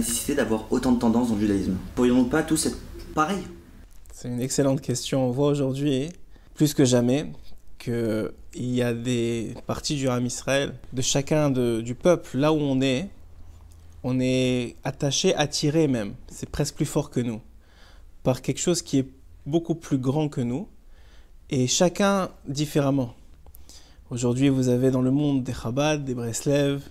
nécessité 0.00 0.34
d'avoir 0.34 0.72
autant 0.72 0.92
de 0.92 0.98
tendances 0.98 1.28
dans 1.28 1.34
le 1.34 1.40
judaïsme. 1.40 1.76
Pourrions-nous 1.94 2.24
pas 2.24 2.42
tous 2.42 2.66
être 2.66 2.78
pareils? 3.14 3.46
C'est 4.12 4.28
une 4.28 4.40
excellente 4.40 4.80
question. 4.80 5.26
On 5.26 5.30
voit 5.30 5.48
aujourd'hui, 5.48 6.08
plus 6.54 6.74
que 6.74 6.84
jamais, 6.84 7.30
qu'il 7.78 8.32
y 8.54 8.82
a 8.82 8.92
des 8.92 9.54
parties 9.66 9.96
du 9.96 10.08
Ram 10.08 10.24
Israël, 10.24 10.74
de 10.92 11.02
chacun 11.02 11.50
du 11.50 11.94
peuple, 11.94 12.38
là 12.38 12.52
où 12.52 12.56
on 12.56 12.80
est, 12.80 13.08
on 14.02 14.18
est 14.20 14.76
attaché, 14.84 15.34
attiré 15.34 15.86
même, 15.86 16.14
c'est 16.28 16.48
presque 16.48 16.74
plus 16.76 16.86
fort 16.86 17.10
que 17.10 17.20
nous, 17.20 17.40
par 18.22 18.40
quelque 18.42 18.60
chose 18.60 18.82
qui 18.82 18.98
est 18.98 19.08
beaucoup 19.46 19.74
plus 19.74 19.98
grand 19.98 20.28
que 20.28 20.40
nous, 20.40 20.68
et 21.50 21.66
chacun 21.66 22.30
différemment. 22.46 23.14
Aujourd'hui, 24.10 24.48
vous 24.48 24.68
avez 24.68 24.90
dans 24.90 25.02
le 25.02 25.10
monde 25.10 25.42
des 25.42 25.52
Chabad, 25.52 26.04
des 26.04 26.14
Breslev, 26.14 26.82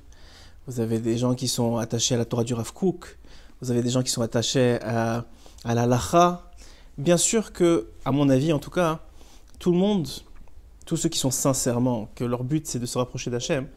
vous 0.69 0.81
avez 0.81 0.99
des 0.99 1.17
gens 1.17 1.33
qui 1.33 1.47
sont 1.47 1.77
attachés 1.77 2.13
à 2.13 2.19
la 2.19 2.25
Torah 2.25 2.43
du 2.43 2.53
Rav 2.53 2.73
Kook, 2.73 3.17
vous 3.59 3.71
avez 3.71 3.81
des 3.81 3.89
gens 3.89 4.03
qui 4.03 4.11
sont 4.11 4.21
attachés 4.21 4.77
à, 4.83 5.25
la 5.65 5.87
Lacha. 5.87 6.51
Bien 6.99 7.17
sûr 7.17 7.53
que, 7.53 7.87
à 8.05 8.11
mon 8.11 8.29
avis 8.29 8.53
en 8.53 8.59
tout 8.59 8.69
cas, 8.69 8.99
tout 9.57 9.71
le 9.71 9.79
monde, 9.79 10.07
tous 10.85 10.95
ceux 10.95 11.09
qui 11.09 11.17
sont 11.17 11.31
sincèrement, 11.31 12.11
que 12.13 12.23
leur 12.23 12.43
but 12.43 12.67
c'est 12.67 12.77
de 12.77 12.85
se 12.85 12.99
rapprocher 12.99 13.31
d'Hachem, 13.31 13.67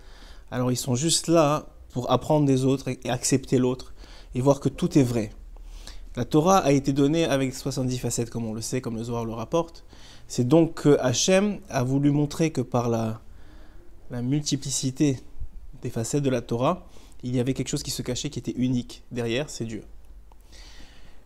alors 0.50 0.70
ils 0.70 0.76
sont 0.76 0.94
juste 0.94 1.28
là 1.28 1.64
pour 1.92 2.10
apprendre 2.10 2.44
des 2.44 2.66
autres 2.66 2.88
et 2.88 3.08
accepter 3.08 3.56
l'autre 3.56 3.94
et 4.34 4.42
voir 4.42 4.60
que 4.60 4.68
tout 4.68 4.98
est 4.98 5.02
vrai. 5.02 5.32
La 6.14 6.26
Torah 6.26 6.58
a 6.58 6.72
été 6.72 6.92
donnée 6.92 7.24
avec 7.24 7.54
70 7.54 7.96
facettes, 7.96 8.28
comme 8.28 8.44
on 8.44 8.52
le 8.52 8.60
sait, 8.60 8.82
comme 8.82 8.98
le 8.98 9.04
Zohar 9.04 9.24
le 9.24 9.32
rapporte. 9.32 9.86
C'est 10.28 10.46
donc 10.46 10.74
que 10.82 10.98
Hachem 11.00 11.60
a 11.70 11.84
voulu 11.84 12.10
montrer 12.10 12.50
que 12.50 12.60
par 12.60 12.90
la, 12.90 13.22
la 14.10 14.20
multiplicité 14.20 15.16
des 15.82 15.90
facettes 15.90 16.22
de 16.22 16.30
la 16.30 16.40
Torah, 16.40 16.86
il 17.22 17.34
y 17.34 17.40
avait 17.40 17.54
quelque 17.54 17.68
chose 17.68 17.82
qui 17.82 17.90
se 17.90 18.02
cachait, 18.02 18.30
qui 18.30 18.38
était 18.38 18.54
unique. 18.56 19.02
Derrière, 19.10 19.50
c'est 19.50 19.64
Dieu. 19.64 19.84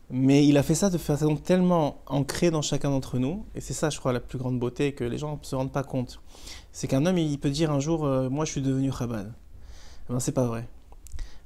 Mais 0.08 0.46
il 0.46 0.56
a 0.56 0.62
fait 0.62 0.74
ça 0.74 0.88
de 0.88 0.98
façon 0.98 1.36
tellement 1.36 2.00
ancrée 2.06 2.50
dans 2.50 2.62
chacun 2.62 2.90
d'entre 2.90 3.18
nous, 3.18 3.44
et 3.54 3.60
c'est 3.60 3.74
ça, 3.74 3.90
je 3.90 3.98
crois, 3.98 4.12
la 4.12 4.20
plus 4.20 4.38
grande 4.38 4.58
beauté 4.60 4.92
que 4.92 5.02
les 5.02 5.18
gens 5.18 5.38
ne 5.40 5.44
se 5.44 5.56
rendent 5.56 5.72
pas 5.72 5.82
compte. 5.82 6.20
C'est 6.72 6.86
qu'un 6.86 7.06
homme, 7.06 7.18
il 7.18 7.38
peut 7.40 7.50
dire 7.50 7.72
un 7.72 7.80
jour, 7.80 8.04
euh, 8.04 8.28
moi 8.28 8.44
je 8.44 8.52
suis 8.52 8.62
devenu 8.62 8.92
Chabad. 8.92 9.32
Eh 10.08 10.12
ben, 10.12 10.20
c'est 10.20 10.32
pas 10.32 10.46
vrai. 10.46 10.68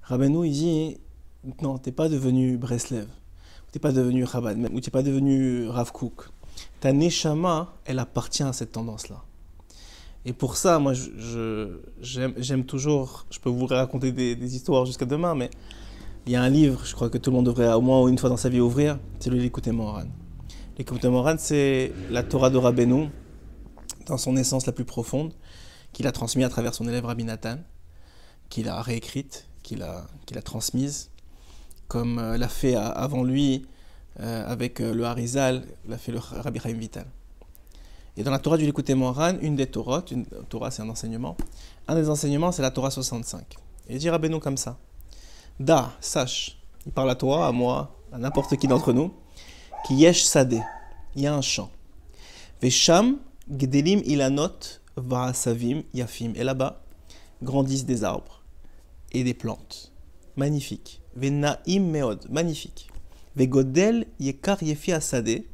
Rabbeinu, 0.03 0.47
il 0.47 0.53
dit 0.53 0.99
Non, 1.63 1.79
t'es 1.79 1.93
pas 1.93 2.11
devenu 2.11 2.59
Breslev, 2.59 3.07
t'es 3.73 3.79
pas 3.79 3.93
devenu 3.93 4.27
Chabad, 4.27 4.59
ou 4.71 4.81
t'es 4.81 4.91
pas 4.91 5.03
devenu 5.03 5.67
Rav 5.69 5.91
Kook. 5.93 6.29
Ta 6.81 6.93
Neshama, 6.93 7.75
elle 7.87 7.99
appartient 7.99 8.43
à 8.43 8.53
cette 8.53 8.73
tendance-là. 8.73 9.25
Et 10.25 10.33
pour 10.33 10.57
ça, 10.57 10.79
moi, 10.79 10.93
j'aime 12.03 12.65
toujours, 12.65 13.27
je 13.31 13.39
peux 13.39 13.49
vous 13.49 13.67
raconter 13.67 14.13
des, 14.13 14.55
histoires 14.55 14.85
jusqu'à 14.85 15.07
demain, 15.07 15.35
mais 15.35 15.51
il 16.27 16.33
y 16.33 16.37
a 16.37 16.43
un 16.43 16.51
livre, 16.51 16.85
je 16.85 16.95
crois 16.95 17.09
que 17.09 17.19
tout 17.19 17.31
le 17.31 17.37
monde 17.37 17.47
devrait 17.47 17.73
au 17.73 17.81
moins 17.81 18.07
une 18.07 18.19
fois 18.19 18.29
dans 18.29 18.37
sa 18.37 18.51
vie 18.51 18.61
ouvrir, 18.61 18.99
c'est 19.19 19.31
le 19.31 19.39
L'écouter 19.39 19.73
Moran. 19.73 20.05
L'écouter 20.77 21.09
Moran, 21.09 21.37
c'est 21.39 21.93
la 22.11 22.23
Torah 22.23 22.51
de 22.51 22.59
Rabbeinu, 22.59 23.09
dans 24.07 24.19
son 24.19 24.37
essence 24.37 24.67
la 24.67 24.73
plus 24.73 24.85
profonde, 24.85 25.33
qu'il 25.93 26.07
a 26.07 26.13
transmis 26.13 26.45
à 26.45 26.51
travers 26.51 26.75
son 26.75 26.87
élève 26.87 27.07
Rabbi 27.07 27.25
Nathan 27.25 27.57
qu'il 28.51 28.69
a 28.69 28.83
réécrite, 28.83 29.47
qu'il 29.63 29.83
a, 29.83 30.07
transmise, 30.45 31.11
comme 31.89 32.19
euh, 32.19 32.37
l'a 32.37 32.49
fait 32.49 32.75
avant 32.75 33.25
lui 33.25 33.67
euh, 34.19 34.45
avec 34.47 34.81
euh, 34.81 34.93
le 34.93 35.05
Harizal, 35.05 35.63
l'a 35.89 35.97
fait 35.97 36.13
le 36.13 36.19
Rabbi 36.19 36.61
Chaim 36.61 36.75
Vital. 36.75 37.07
Et 38.17 38.23
dans 38.23 38.31
la 38.31 38.39
Torah 38.39 38.57
du 38.57 38.65
Likuté 38.67 38.95
Moran, 38.95 39.35
une 39.41 39.57
des 39.57 39.67
Torahs, 39.67 40.05
une 40.11 40.27
Torah 40.49 40.71
c'est 40.71 40.83
un 40.83 40.89
enseignement, 40.89 41.37
un 41.89 41.95
des 41.95 42.09
enseignements 42.09 42.53
c'est 42.53 42.63
la 42.63 42.71
Torah 42.71 42.91
65. 42.91 43.57
Et 43.89 43.95
il 43.95 43.99
dit 43.99 44.11
Rabbeinu 44.11 44.41
comme 44.41 44.57
ça 44.57 44.79
Da, 45.59 45.93
sache, 46.01 46.59
il 46.87 46.93
parle 46.93 47.11
à 47.11 47.15
toi, 47.15 47.47
à 47.47 47.53
moi, 47.53 47.97
à 48.13 48.19
n'importe 48.19 48.57
qui 48.57 48.67
d'entre 48.67 48.93
nous, 48.93 49.13
qui 49.87 49.95
yesh 49.95 50.23
sade, 50.23 50.61
il 51.15 51.23
y 51.23 51.27
a 51.27 51.35
un 51.35 51.41
champ. 51.41 51.71
Vesham 52.61 53.19
gdelim 53.49 54.03
ilanot 54.05 54.81
va'asavim 54.97 55.83
yafim. 55.95 56.33
Et 56.35 56.45
là-bas 56.45 56.83
grandissent 57.43 57.87
des 57.87 58.05
arbres 58.05 58.43
et 59.13 59.25
des 59.25 59.35
plantes. 59.35 59.93
Magnifique. 60.37 61.01
Venaim 61.17 61.81
meod, 61.91 62.27
magnifique. 62.31 62.89
Vegodel 63.37 64.07
yekar 64.19 64.63
yefi 64.63 64.93
asade, 64.93 65.45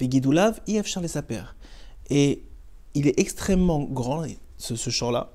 vegidulav 0.00 0.60
ifchar 0.66 1.06
saper. 1.08 1.54
Et 2.12 2.42
il 2.94 3.08
est 3.08 3.18
extrêmement 3.18 3.82
grand, 3.84 4.24
ce, 4.58 4.76
ce 4.76 4.90
champ-là, 4.90 5.32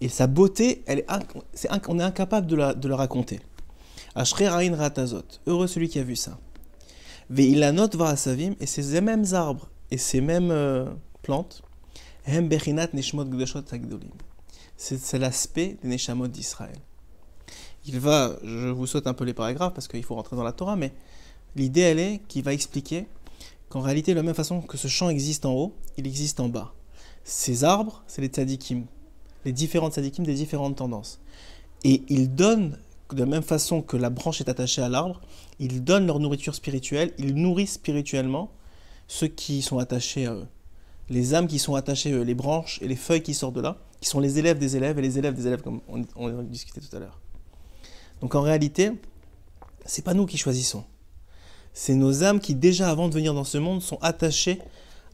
et 0.00 0.08
sa 0.08 0.26
beauté, 0.26 0.82
elle 0.86 1.00
est, 1.00 1.06
on 1.88 1.98
est 1.98 2.02
incapable 2.02 2.46
de 2.46 2.88
la, 2.88 2.96
raconter. 2.96 3.40
Ashre 4.14 4.44
ratazot, 4.76 5.24
heureux 5.46 5.66
celui 5.66 5.88
qui 5.88 5.98
a 5.98 6.04
vu 6.04 6.14
ça. 6.14 6.38
Veilanot 7.30 7.90
va 7.94 8.10
asavim, 8.10 8.54
et 8.60 8.66
ces 8.66 9.00
mêmes 9.00 9.24
arbres 9.32 9.68
et 9.90 9.98
ces 9.98 10.20
mêmes 10.20 10.52
euh, 10.52 10.86
plantes, 11.22 11.62
hem 12.26 12.48
neshmot 12.92 13.24
gdeshot 13.24 13.64
C'est 14.76 15.18
l'aspect 15.18 15.78
des 15.82 15.88
neshamot 15.88 16.28
d'Israël 16.28 16.78
il 17.86 17.98
va, 17.98 18.36
je 18.44 18.68
vous 18.68 18.86
saute 18.86 19.06
un 19.06 19.14
peu 19.14 19.24
les 19.24 19.34
paragraphes 19.34 19.74
parce 19.74 19.88
qu'il 19.88 20.04
faut 20.04 20.14
rentrer 20.14 20.36
dans 20.36 20.44
la 20.44 20.52
Torah, 20.52 20.76
mais 20.76 20.92
l'idée 21.56 21.80
elle 21.80 21.98
est 21.98 22.20
qu'il 22.28 22.44
va 22.44 22.52
expliquer 22.52 23.06
qu'en 23.70 23.80
réalité, 23.80 24.12
de 24.12 24.16
la 24.16 24.22
même 24.22 24.34
façon 24.34 24.60
que 24.60 24.76
ce 24.76 24.88
champ 24.88 25.08
existe 25.08 25.46
en 25.46 25.54
haut, 25.54 25.74
il 25.96 26.06
existe 26.06 26.40
en 26.40 26.48
bas. 26.48 26.74
Ces 27.24 27.64
arbres, 27.64 28.02
c'est 28.06 28.20
les 28.20 28.28
tzadikim, 28.28 28.84
les 29.44 29.52
différentes 29.52 29.94
tzadikim 29.94 30.24
des 30.24 30.34
différentes 30.34 30.76
tendances. 30.76 31.20
Et 31.84 32.02
ils 32.08 32.34
donnent, 32.34 32.78
de 33.10 33.20
la 33.20 33.26
même 33.26 33.42
façon 33.42 33.80
que 33.80 33.96
la 33.96 34.10
branche 34.10 34.40
est 34.40 34.48
attachée 34.48 34.82
à 34.82 34.88
l'arbre, 34.88 35.20
ils 35.60 35.82
donnent 35.82 36.06
leur 36.06 36.18
nourriture 36.18 36.54
spirituelle, 36.54 37.14
ils 37.16 37.34
nourrissent 37.34 37.74
spirituellement 37.74 38.50
ceux 39.06 39.28
qui 39.28 39.62
sont 39.62 39.78
attachés 39.78 40.26
à 40.26 40.34
eux. 40.34 40.46
Les 41.08 41.34
âmes 41.34 41.46
qui 41.46 41.58
sont 41.60 41.76
attachées 41.76 42.12
à 42.12 42.16
eux, 42.16 42.22
les 42.22 42.34
branches 42.34 42.80
et 42.82 42.88
les 42.88 42.96
feuilles 42.96 43.22
qui 43.22 43.34
sortent 43.34 43.54
de 43.54 43.60
là, 43.60 43.78
qui 44.00 44.08
sont 44.08 44.20
les 44.20 44.38
élèves 44.38 44.58
des 44.58 44.76
élèves 44.76 44.98
et 44.98 45.02
les 45.02 45.18
élèves 45.18 45.34
des 45.34 45.46
élèves, 45.46 45.62
comme 45.62 45.80
on, 45.88 46.04
on 46.16 46.42
discutait 46.42 46.80
tout 46.80 46.94
à 46.96 46.98
l'heure. 46.98 47.20
Donc 48.20 48.34
en 48.34 48.42
réalité, 48.42 48.92
c'est 49.84 50.04
pas 50.04 50.14
nous 50.14 50.26
qui 50.26 50.38
choisissons. 50.38 50.84
C'est 51.72 51.94
nos 51.94 52.24
âmes 52.24 52.40
qui, 52.40 52.54
déjà 52.54 52.90
avant 52.90 53.08
de 53.08 53.14
venir 53.14 53.34
dans 53.34 53.44
ce 53.44 53.58
monde, 53.58 53.82
sont 53.82 53.98
attachées 54.02 54.60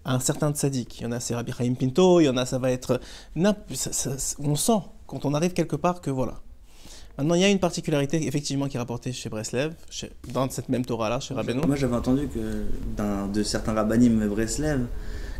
à 0.04 0.14
un 0.14 0.20
certain 0.20 0.52
tzaddik. 0.52 1.00
Il 1.00 1.04
y 1.04 1.06
en 1.06 1.12
a, 1.12 1.20
c'est 1.20 1.34
Rabbi 1.34 1.52
Chaim 1.52 1.74
Pinto, 1.74 2.20
il 2.20 2.24
y 2.24 2.28
en 2.28 2.36
a, 2.36 2.46
ça 2.46 2.58
va 2.58 2.70
être. 2.70 3.00
on 3.36 4.56
sent, 4.56 4.80
quand 5.06 5.24
on 5.24 5.34
arrive 5.34 5.52
quelque 5.52 5.76
part, 5.76 6.00
que 6.00 6.10
voilà. 6.10 6.40
Maintenant, 7.18 7.34
il 7.34 7.40
y 7.40 7.44
a 7.44 7.48
une 7.48 7.58
particularité, 7.58 8.26
effectivement, 8.26 8.68
qui 8.68 8.76
est 8.76 8.80
rapportée 8.80 9.12
chez 9.12 9.30
Breslev, 9.30 9.72
dans 10.32 10.50
cette 10.50 10.68
même 10.68 10.84
Torah-là, 10.84 11.18
chez 11.20 11.32
Rabbeinu. 11.32 11.62
Moi, 11.66 11.76
j'avais 11.76 11.96
entendu 11.96 12.28
que 12.28 12.66
de 13.32 13.42
certains 13.42 13.72
rabbinim 13.72 14.28
Breslev 14.28 14.86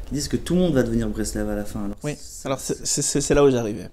qui 0.07 0.15
disent 0.15 0.29
que 0.29 0.37
tout 0.37 0.55
le 0.55 0.61
monde 0.61 0.73
va 0.73 0.83
devenir 0.83 1.09
Breslev 1.09 1.49
à 1.51 1.55
la 1.55 1.65
fin. 1.65 1.91
oui, 2.03 2.17
alors 2.45 2.61
c'est 2.61 3.35
là 3.35 3.45
où 3.45 3.51
j'arrivais. 3.51 3.91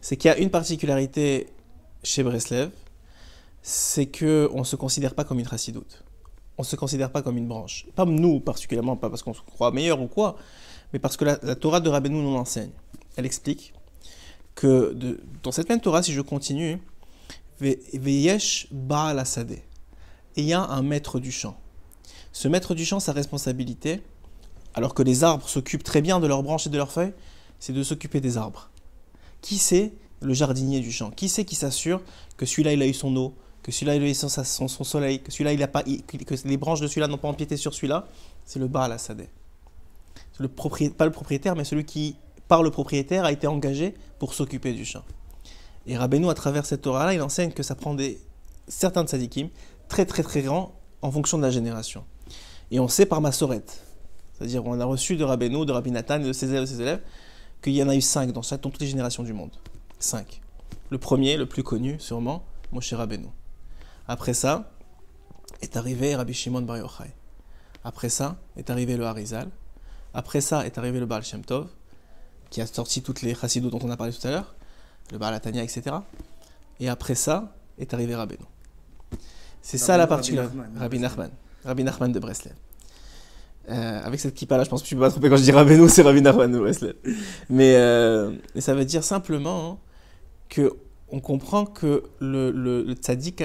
C'est 0.00 0.16
qu'il 0.16 0.30
y 0.30 0.32
a 0.32 0.38
une 0.38 0.50
particularité 0.50 1.48
chez 2.02 2.22
Breslev, 2.22 2.70
c'est 3.62 4.06
que 4.06 4.48
on 4.54 4.64
se 4.64 4.76
considère 4.76 5.14
pas 5.14 5.24
comme 5.24 5.38
une 5.38 5.48
chassidoute. 5.48 6.04
On 6.58 6.64
se 6.64 6.76
considère 6.76 7.10
pas 7.10 7.22
comme 7.22 7.38
une 7.38 7.46
branche. 7.46 7.86
Pas 7.94 8.04
nous 8.04 8.40
particulièrement, 8.40 8.96
pas 8.96 9.08
parce 9.08 9.22
qu'on 9.22 9.34
se 9.34 9.40
croit 9.40 9.70
meilleur 9.70 10.00
ou 10.02 10.08
quoi, 10.08 10.36
mais 10.92 10.98
parce 10.98 11.16
que 11.16 11.24
la, 11.24 11.36
Torah 11.54 11.80
de 11.80 11.88
Rabbeinu 11.88 12.16
nous 12.16 12.34
l'enseigne. 12.34 12.70
Elle 13.16 13.26
explique 13.26 13.72
que 14.54 14.96
dans 15.42 15.52
cette 15.52 15.68
même 15.68 15.80
Torah, 15.80 16.02
si 16.02 16.12
je 16.12 16.20
continue, 16.20 16.78
Veyesh 17.60 18.68
Baal 18.72 19.22
Et 19.46 19.62
il 20.36 20.44
y 20.44 20.52
a 20.52 20.62
un 20.62 20.82
maître 20.82 21.20
du 21.20 21.30
champ. 21.30 21.56
Ce 22.32 22.48
maître 22.48 22.74
du 22.74 22.84
champ, 22.84 23.00
sa 23.00 23.12
responsabilité, 23.12 24.02
alors 24.74 24.94
que 24.94 25.02
les 25.02 25.24
arbres 25.24 25.48
s'occupent 25.48 25.84
très 25.84 26.02
bien 26.02 26.20
de 26.20 26.26
leurs 26.26 26.42
branches 26.42 26.66
et 26.66 26.70
de 26.70 26.76
leurs 26.76 26.92
feuilles, 26.92 27.14
c'est 27.58 27.72
de 27.72 27.82
s'occuper 27.82 28.20
des 28.20 28.36
arbres. 28.36 28.70
Qui 29.42 29.58
c'est 29.58 29.92
le 30.20 30.34
jardinier 30.34 30.80
du 30.80 30.92
champ? 30.92 31.10
Qui 31.10 31.28
c'est 31.28 31.44
qui 31.44 31.54
s'assure 31.54 32.00
que 32.36 32.46
celui-là, 32.46 32.72
il 32.72 32.82
a 32.82 32.86
eu 32.86 32.94
son 32.94 33.14
eau, 33.16 33.34
que 33.68 33.74
celui-là 33.74 33.96
il 33.96 34.10
a 34.10 34.14
son, 34.14 34.66
son, 34.66 34.84
soleil, 34.84 35.20
que 35.20 35.30
celui-là 35.30 35.52
il 35.52 35.62
a 35.62 35.68
pas, 35.68 35.82
que 35.82 36.48
les 36.48 36.56
branches 36.56 36.80
de 36.80 36.86
celui-là 36.86 37.06
n'ont 37.06 37.18
pas 37.18 37.28
empiété 37.28 37.58
sur 37.58 37.74
celui-là, 37.74 38.08
c'est 38.46 38.58
le 38.58 38.66
Baal 38.66 38.92
Assadeh. 38.92 39.28
Le 40.38 40.48
pas 40.48 41.04
le 41.04 41.10
propriétaire, 41.10 41.54
mais 41.54 41.64
celui 41.64 41.84
qui, 41.84 42.16
par 42.48 42.62
le 42.62 42.70
propriétaire, 42.70 43.26
a 43.26 43.32
été 43.32 43.46
engagé 43.46 43.94
pour 44.18 44.32
s'occuper 44.32 44.72
du 44.72 44.86
champ. 44.86 45.02
Et 45.86 45.98
Rabbeinu, 45.98 46.30
à 46.30 46.34
travers 46.34 46.64
cette 46.64 46.80
Torah-là, 46.80 47.12
il 47.12 47.20
enseigne 47.20 47.50
que 47.50 47.62
ça 47.62 47.74
prend 47.74 47.92
des, 47.92 48.18
certains 48.68 49.04
de 49.04 49.10
sadikim, 49.10 49.50
très 49.86 50.06
très 50.06 50.22
très 50.22 50.40
grands, 50.40 50.74
en 51.02 51.10
fonction 51.10 51.36
de 51.36 51.42
la 51.42 51.50
génération. 51.50 52.06
Et 52.70 52.80
on 52.80 52.88
sait 52.88 53.04
par 53.04 53.20
Massoret, 53.20 53.64
c'est-à-dire 54.32 54.64
on 54.64 54.80
a 54.80 54.84
reçu 54.86 55.16
de 55.16 55.24
Rabbeinu, 55.24 55.66
de 55.66 55.72
Rabbi 55.72 55.90
Nathan 55.90 56.22
et 56.22 56.24
de 56.24 56.32
ses 56.32 56.48
élèves, 56.48 56.80
élèves 56.80 57.02
qu'il 57.60 57.74
y 57.74 57.82
en 57.82 57.90
a 57.90 57.94
eu 57.94 58.00
cinq 58.00 58.32
dans, 58.32 58.40
dans 58.40 58.56
toutes 58.70 58.80
les 58.80 58.86
générations 58.86 59.24
du 59.24 59.34
monde. 59.34 59.50
Cinq. 59.98 60.40
Le 60.88 60.96
premier, 60.96 61.36
le 61.36 61.44
plus 61.44 61.62
connu 61.62 62.00
sûrement, 62.00 62.44
Moshe 62.72 62.94
Rabbeinu. 62.94 63.28
Après 64.08 64.32
ça, 64.32 64.70
est 65.60 65.76
arrivé 65.76 66.16
Rabbi 66.16 66.32
Shimon 66.32 66.62
Bar 66.62 66.78
Yochai. 66.78 67.12
Après 67.84 68.08
ça, 68.08 68.36
est 68.56 68.70
arrivé 68.70 68.96
le 68.96 69.04
Harizal. 69.04 69.48
Après 70.14 70.40
ça, 70.40 70.66
est 70.66 70.78
arrivé 70.78 70.98
le 70.98 71.06
Baal 71.06 71.22
Shem 71.22 71.44
Tov, 71.44 71.68
qui 72.50 72.62
a 72.62 72.66
sorti 72.66 73.02
toutes 73.02 73.20
les 73.20 73.34
chassidou 73.34 73.68
dont 73.70 73.78
on 73.82 73.90
a 73.90 73.96
parlé 73.96 74.12
tout 74.12 74.26
à 74.26 74.30
l'heure, 74.30 74.54
le 75.12 75.18
Baal 75.18 75.34
Atania, 75.34 75.62
etc. 75.62 75.96
Et 76.80 76.88
après 76.88 77.14
ça, 77.14 77.54
est 77.78 77.92
arrivé 77.92 78.14
Rabbeinu. 78.14 78.44
C'est 79.60 79.78
ça 79.78 79.96
la 79.98 80.06
particularité. 80.06 80.56
Rabbi 80.78 80.98
Nachman. 80.98 81.30
Rabbi 81.64 81.84
Nachman 81.84 82.10
de 82.10 82.18
Breslev. 82.18 82.54
Euh, 83.68 84.00
avec 84.02 84.18
cette 84.18 84.34
kippa 84.34 84.56
là, 84.56 84.64
je 84.64 84.70
pense 84.70 84.82
que 84.82 84.88
je 84.88 84.94
ne 84.94 85.00
peux 85.00 85.06
pas 85.06 85.10
tromper 85.10 85.28
quand 85.28 85.36
je 85.36 85.42
dis 85.42 85.52
Rabbeinu, 85.52 85.86
c'est 85.90 86.02
Rabbi 86.02 86.22
Nachman 86.22 86.50
de 86.50 86.58
Breslev. 86.58 86.94
Mais 87.50 87.76
euh, 87.76 88.32
ça 88.58 88.74
veut 88.74 88.86
dire 88.86 89.04
simplement 89.04 89.78
que 90.48 90.74
on 91.10 91.20
comprend 91.20 91.64
que 91.64 92.04
le, 92.20 92.50
le, 92.50 92.82
le 92.82 92.92
tzaddik, 92.94 93.44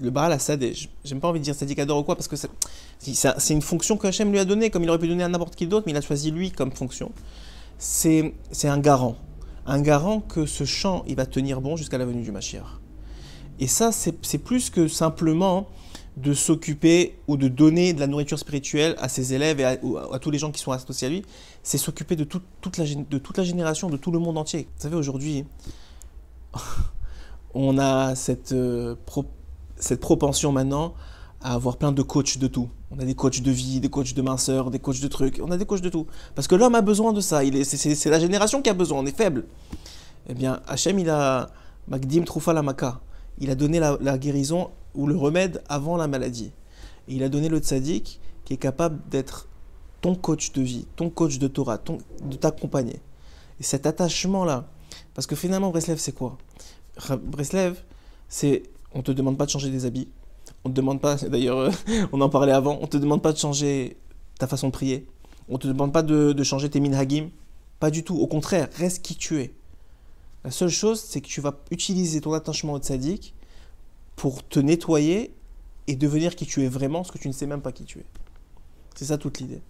le 0.00 0.10
Baal 0.10 0.32
Assadeh, 0.32 0.72
j- 0.72 0.88
j'aime 1.04 1.20
pas 1.20 1.28
envie 1.28 1.40
de 1.40 1.44
dire 1.44 1.54
tzaddik 1.54 1.78
adore 1.78 1.98
ou 1.98 2.02
quoi, 2.02 2.16
parce 2.16 2.28
que 2.28 2.36
c'est 2.36 3.52
une 3.54 3.62
fonction 3.62 3.96
que 3.96 4.06
Hachem 4.06 4.30
lui 4.30 4.38
a 4.38 4.44
donnée, 4.44 4.70
comme 4.70 4.82
il 4.82 4.88
aurait 4.88 4.98
pu 4.98 5.08
donner 5.08 5.24
à 5.24 5.28
n'importe 5.28 5.56
qui 5.56 5.66
d'autre, 5.66 5.84
mais 5.86 5.92
il 5.92 5.96
a 5.96 6.00
choisi 6.00 6.30
lui 6.30 6.50
comme 6.50 6.72
fonction. 6.72 7.12
C'est 7.78 8.32
un 8.64 8.78
garant. 8.78 9.16
Un 9.66 9.80
garant 9.80 10.20
que 10.20 10.46
ce 10.46 10.64
champ, 10.64 11.04
il 11.06 11.16
va 11.16 11.26
tenir 11.26 11.60
bon 11.60 11.76
jusqu'à 11.76 11.98
la 11.98 12.06
venue 12.06 12.22
du 12.22 12.32
Mashiach. 12.32 12.64
Et 13.60 13.66
ça, 13.66 13.90
c'est 13.92 14.38
plus 14.38 14.70
que 14.70 14.88
simplement 14.88 15.68
de 16.16 16.32
s'occuper 16.32 17.16
ou 17.26 17.36
de 17.36 17.48
donner 17.48 17.92
de 17.92 17.98
la 18.00 18.06
nourriture 18.06 18.38
spirituelle 18.38 18.94
à 18.98 19.08
ses 19.08 19.34
élèves 19.34 19.58
et 19.60 19.64
à, 19.64 19.76
ou 19.82 19.96
à- 19.96 20.14
à 20.14 20.18
tous 20.18 20.30
les 20.30 20.38
gens 20.38 20.52
qui 20.52 20.60
sont 20.60 20.70
associés 20.70 21.08
à 21.08 21.10
lui, 21.10 21.22
c'est 21.62 21.78
s'occuper 21.78 22.14
de 22.14 22.24
toute 22.24 22.78
la 22.78 23.44
génération, 23.44 23.90
de 23.90 23.96
tout 23.96 24.12
le 24.12 24.18
monde 24.20 24.38
entier. 24.38 24.68
Vous 24.76 24.82
savez, 24.82 24.96
aujourd'hui, 24.96 25.44
on 27.54 27.78
a 27.78 28.14
cette, 28.14 28.52
euh, 28.52 28.94
cette 29.76 30.00
propension 30.00 30.52
maintenant 30.52 30.94
à 31.40 31.54
avoir 31.54 31.76
plein 31.76 31.92
de 31.92 32.02
coachs 32.02 32.38
de 32.38 32.46
tout. 32.46 32.68
On 32.90 32.98
a 32.98 33.04
des 33.04 33.14
coachs 33.14 33.40
de 33.42 33.50
vie, 33.50 33.80
des 33.80 33.90
coachs 33.90 34.14
de 34.14 34.22
minceur, 34.22 34.70
des 34.70 34.78
coachs 34.78 35.00
de 35.00 35.08
trucs, 35.08 35.40
on 35.44 35.50
a 35.50 35.56
des 35.56 35.66
coachs 35.66 35.82
de 35.82 35.88
tout. 35.90 36.06
Parce 36.34 36.48
que 36.48 36.54
l'homme 36.54 36.74
a 36.74 36.80
besoin 36.80 37.12
de 37.12 37.20
ça, 37.20 37.44
est- 37.44 37.64
c'est- 37.64 37.76
c'est 37.76 37.94
c'est 37.94 38.08
la 38.10 38.18
génération 38.20 38.62
qui 38.62 38.70
a 38.70 38.74
besoin, 38.74 39.00
on 39.00 39.06
est 39.06 39.16
faible. 39.16 39.44
Eh 40.28 40.34
bien, 40.34 40.60
Hachem, 40.66 40.98
il 40.98 41.10
a 41.10 41.50
Magdim 41.88 42.22
Troufa 42.24 42.54
Maka. 42.62 43.00
Il 43.38 43.50
a 43.50 43.54
donné 43.56 43.78
la, 43.78 43.98
la 44.00 44.16
guérison 44.16 44.70
ou 44.94 45.06
le 45.06 45.16
remède 45.16 45.62
avant 45.68 45.96
la 45.96 46.06
maladie. 46.06 46.52
Et 47.08 47.16
il 47.16 47.22
a 47.22 47.28
donné 47.28 47.48
le 47.50 47.58
tzaddik 47.58 48.20
qui 48.44 48.54
est 48.54 48.58
capable 48.58 49.00
d'être 49.10 49.48
ton 50.00 50.14
coach 50.14 50.52
de 50.52 50.62
vie, 50.62 50.86
ton 50.96 51.10
coach 51.10 51.38
de 51.38 51.46
Torah, 51.48 51.76
ton- 51.78 51.98
de 52.24 52.36
t'accompagner. 52.36 53.00
Et 53.60 53.62
cet 53.64 53.86
attachement-là, 53.86 54.66
parce 55.14 55.26
que 55.26 55.36
finalement, 55.36 55.70
Breslev, 55.70 55.98
c'est 55.98 56.12
quoi? 56.14 56.36
Breslev, 57.22 57.76
c'est 58.28 58.64
on 58.94 59.02
te 59.02 59.10
demande 59.12 59.36
pas 59.36 59.46
de 59.46 59.50
changer 59.50 59.70
des 59.70 59.86
habits, 59.86 60.08
on 60.64 60.68
te 60.70 60.74
demande 60.74 61.00
pas, 61.00 61.16
d'ailleurs, 61.28 61.58
euh, 61.58 61.70
on 62.12 62.20
en 62.20 62.28
parlait 62.28 62.52
avant, 62.52 62.78
on 62.80 62.86
te 62.86 62.96
demande 62.96 63.22
pas 63.22 63.32
de 63.32 63.38
changer 63.38 63.96
ta 64.38 64.46
façon 64.46 64.68
de 64.68 64.72
prier, 64.72 65.06
on 65.48 65.58
te 65.58 65.66
demande 65.66 65.92
pas 65.92 66.02
de, 66.02 66.42
changer 66.42 66.70
tes 66.70 66.80
minhagim, 66.80 67.30
pas 67.80 67.90
du 67.90 68.02
tout. 68.04 68.16
Au 68.16 68.26
contraire, 68.26 68.68
reste 68.76 69.02
qui 69.02 69.16
tu 69.16 69.40
es. 69.40 69.52
La 70.44 70.50
seule 70.50 70.70
chose, 70.70 71.00
c'est 71.00 71.20
que 71.20 71.26
tu 71.26 71.40
vas 71.40 71.54
utiliser 71.70 72.20
ton 72.20 72.32
attachement 72.32 72.74
au 72.74 72.78
tzaddik 72.78 73.34
pour 74.16 74.46
te 74.46 74.60
nettoyer 74.60 75.34
et 75.86 75.96
devenir 75.96 76.34
qui 76.36 76.46
tu 76.46 76.62
es 76.62 76.68
vraiment, 76.68 77.04
ce 77.04 77.12
que 77.12 77.18
tu 77.18 77.28
ne 77.28 77.32
sais 77.32 77.46
même 77.46 77.60
pas 77.60 77.72
qui 77.72 77.84
tu 77.84 77.98
es. 77.98 78.04
C'est 78.94 79.06
ça 79.06 79.18
toute 79.18 79.40
l'idée. 79.40 79.60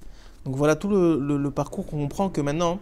Donc 0.44 0.56
voilà 0.56 0.76
tout 0.76 0.88
le- 0.88 1.18
le 1.18 1.50
parcours 1.50 1.86
qu'on 1.86 1.98
comprend 1.98 2.28
que 2.28 2.40
maintenant, 2.40 2.78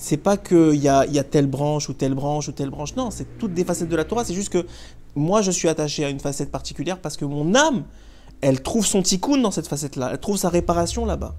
c'est 0.00 0.16
pas 0.16 0.38
qu'il 0.38 0.76
y 0.76 0.88
a, 0.88 1.04
il 1.04 1.12
y 1.12 1.18
a 1.18 1.24
telle 1.24 1.46
branche 1.46 1.90
ou 1.90 1.92
telle 1.92 2.14
branche 2.14 2.48
ou 2.48 2.52
telle 2.52 2.70
branche. 2.70 2.96
Non, 2.96 3.10
c'est 3.10 3.38
toutes 3.38 3.52
des 3.52 3.64
facettes 3.66 3.90
de 3.90 3.96
la 3.96 4.04
Torah. 4.04 4.24
C'est 4.24 4.34
juste 4.34 4.48
que 4.48 4.66
moi, 5.14 5.42
je 5.42 5.50
suis 5.50 5.68
attaché 5.68 6.06
à 6.06 6.08
une 6.08 6.20
facette 6.20 6.50
particulière 6.50 6.98
parce 6.98 7.18
que 7.18 7.26
mon 7.26 7.54
âme, 7.54 7.84
elle 8.40 8.62
trouve 8.62 8.86
son 8.86 9.02
tikkun 9.02 9.36
dans 9.38 9.50
cette 9.50 9.68
facette-là. 9.68 10.08
Elle 10.12 10.18
trouve 10.18 10.38
sa 10.38 10.48
réparation 10.48 11.04
là-bas. 11.04 11.34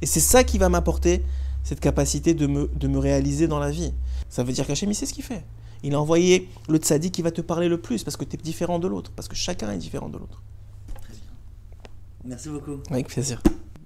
Et 0.00 0.06
c'est 0.06 0.20
ça 0.20 0.42
qui 0.42 0.58
va 0.58 0.68
m'apporter 0.68 1.22
cette 1.62 1.78
capacité 1.78 2.34
de 2.34 2.48
me, 2.48 2.68
de 2.74 2.88
me 2.88 2.98
réaliser 2.98 3.46
dans 3.46 3.60
la 3.60 3.70
vie. 3.70 3.92
Ça 4.28 4.42
veut 4.42 4.52
dire 4.52 4.66
qu'Hachem, 4.66 4.90
il 4.90 4.96
sait 4.96 5.06
ce 5.06 5.14
qu'il 5.14 5.22
fait. 5.22 5.44
Il 5.84 5.94
a 5.94 6.00
envoyé 6.00 6.48
le 6.68 6.78
tzaddik 6.78 7.14
qui 7.14 7.22
va 7.22 7.30
te 7.30 7.40
parler 7.40 7.68
le 7.68 7.80
plus 7.80 8.02
parce 8.02 8.16
que 8.16 8.24
tu 8.24 8.34
es 8.34 8.38
différent 8.38 8.80
de 8.80 8.88
l'autre, 8.88 9.12
parce 9.14 9.28
que 9.28 9.36
chacun 9.36 9.70
est 9.70 9.78
différent 9.78 10.08
de 10.08 10.18
l'autre. 10.18 10.42
Merci 12.24 12.48
beaucoup. 12.48 12.80
Avec 12.90 13.06
plaisir. 13.06 13.40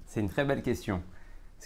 C'est 0.06 0.20
une 0.20 0.30
très 0.30 0.46
belle 0.46 0.62
question. 0.62 1.02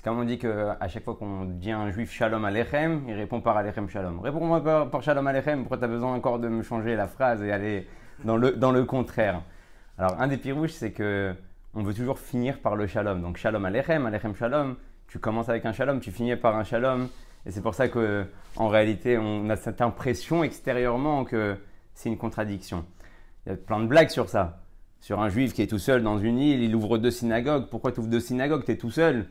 C'est 0.00 0.04
comme 0.04 0.18
on 0.18 0.24
dit 0.24 0.38
qu'à 0.38 0.88
chaque 0.88 1.04
fois 1.04 1.14
qu'on 1.14 1.44
dit 1.44 1.70
à 1.70 1.78
un 1.78 1.90
juif 1.90 2.10
Shalom 2.10 2.42
Alechem, 2.46 3.02
il 3.06 3.12
répond 3.12 3.42
par 3.42 3.58
Alechem 3.58 3.86
Shalom. 3.86 4.20
Réponds-moi 4.20 4.64
par, 4.64 4.88
par 4.88 5.02
Shalom 5.02 5.26
Alechem, 5.26 5.58
pourquoi 5.58 5.76
tu 5.76 5.84
as 5.84 5.88
besoin 5.88 6.14
encore 6.14 6.38
de 6.38 6.48
me 6.48 6.62
changer 6.62 6.96
la 6.96 7.06
phrase 7.06 7.42
et 7.42 7.52
aller 7.52 7.86
dans 8.24 8.38
le, 8.38 8.52
dans 8.52 8.72
le 8.72 8.86
contraire? 8.86 9.42
Alors, 9.98 10.18
un 10.18 10.26
des 10.26 10.38
pirouches, 10.38 10.70
c'est 10.70 10.92
que 10.92 11.34
on 11.74 11.82
veut 11.82 11.92
toujours 11.92 12.18
finir 12.18 12.60
par 12.60 12.76
le 12.76 12.86
Shalom. 12.86 13.20
Donc, 13.20 13.36
Shalom 13.36 13.62
Alechem, 13.62 14.06
Alechem 14.06 14.34
Shalom, 14.34 14.76
tu 15.06 15.18
commences 15.18 15.50
avec 15.50 15.66
un 15.66 15.74
Shalom, 15.74 16.00
tu 16.00 16.12
finis 16.12 16.34
par 16.34 16.56
un 16.56 16.64
Shalom. 16.64 17.08
Et 17.44 17.50
c'est 17.50 17.60
pour 17.60 17.74
ça 17.74 17.88
que, 17.88 18.24
en 18.56 18.68
réalité, 18.68 19.18
on 19.18 19.50
a 19.50 19.56
cette 19.56 19.82
impression 19.82 20.42
extérieurement 20.42 21.26
que 21.26 21.58
c'est 21.92 22.08
une 22.08 22.16
contradiction. 22.16 22.86
Il 23.44 23.50
y 23.50 23.52
a 23.52 23.56
plein 23.58 23.80
de 23.80 23.86
blagues 23.86 24.08
sur 24.08 24.30
ça. 24.30 24.62
Sur 24.98 25.20
un 25.20 25.28
juif 25.28 25.52
qui 25.52 25.60
est 25.60 25.66
tout 25.66 25.78
seul 25.78 26.02
dans 26.02 26.16
une 26.16 26.38
île, 26.38 26.62
il 26.62 26.74
ouvre 26.74 26.96
deux 26.96 27.10
synagogues. 27.10 27.66
Pourquoi 27.70 27.92
tu 27.92 28.00
ouvres 28.00 28.08
deux 28.08 28.20
synagogues? 28.20 28.64
Tu 28.64 28.72
es 28.72 28.78
tout 28.78 28.90
seul. 28.90 29.26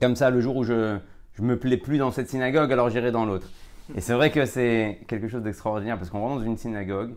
Comme 0.00 0.16
ça, 0.16 0.30
le 0.30 0.40
jour 0.40 0.56
où 0.56 0.64
je 0.64 0.98
je 1.34 1.42
me 1.42 1.58
plais 1.58 1.76
plus 1.76 1.98
dans 1.98 2.10
cette 2.10 2.28
synagogue, 2.28 2.72
alors 2.72 2.90
j'irai 2.90 3.10
dans 3.10 3.24
l'autre. 3.24 3.48
Et 3.96 4.00
c'est 4.00 4.14
vrai 4.14 4.30
que 4.30 4.44
c'est 4.44 5.00
quelque 5.08 5.28
chose 5.28 5.42
d'extraordinaire 5.42 5.96
parce 5.96 6.10
qu'on 6.10 6.26
va 6.26 6.34
dans 6.34 6.40
une 6.42 6.56
synagogue 6.56 7.14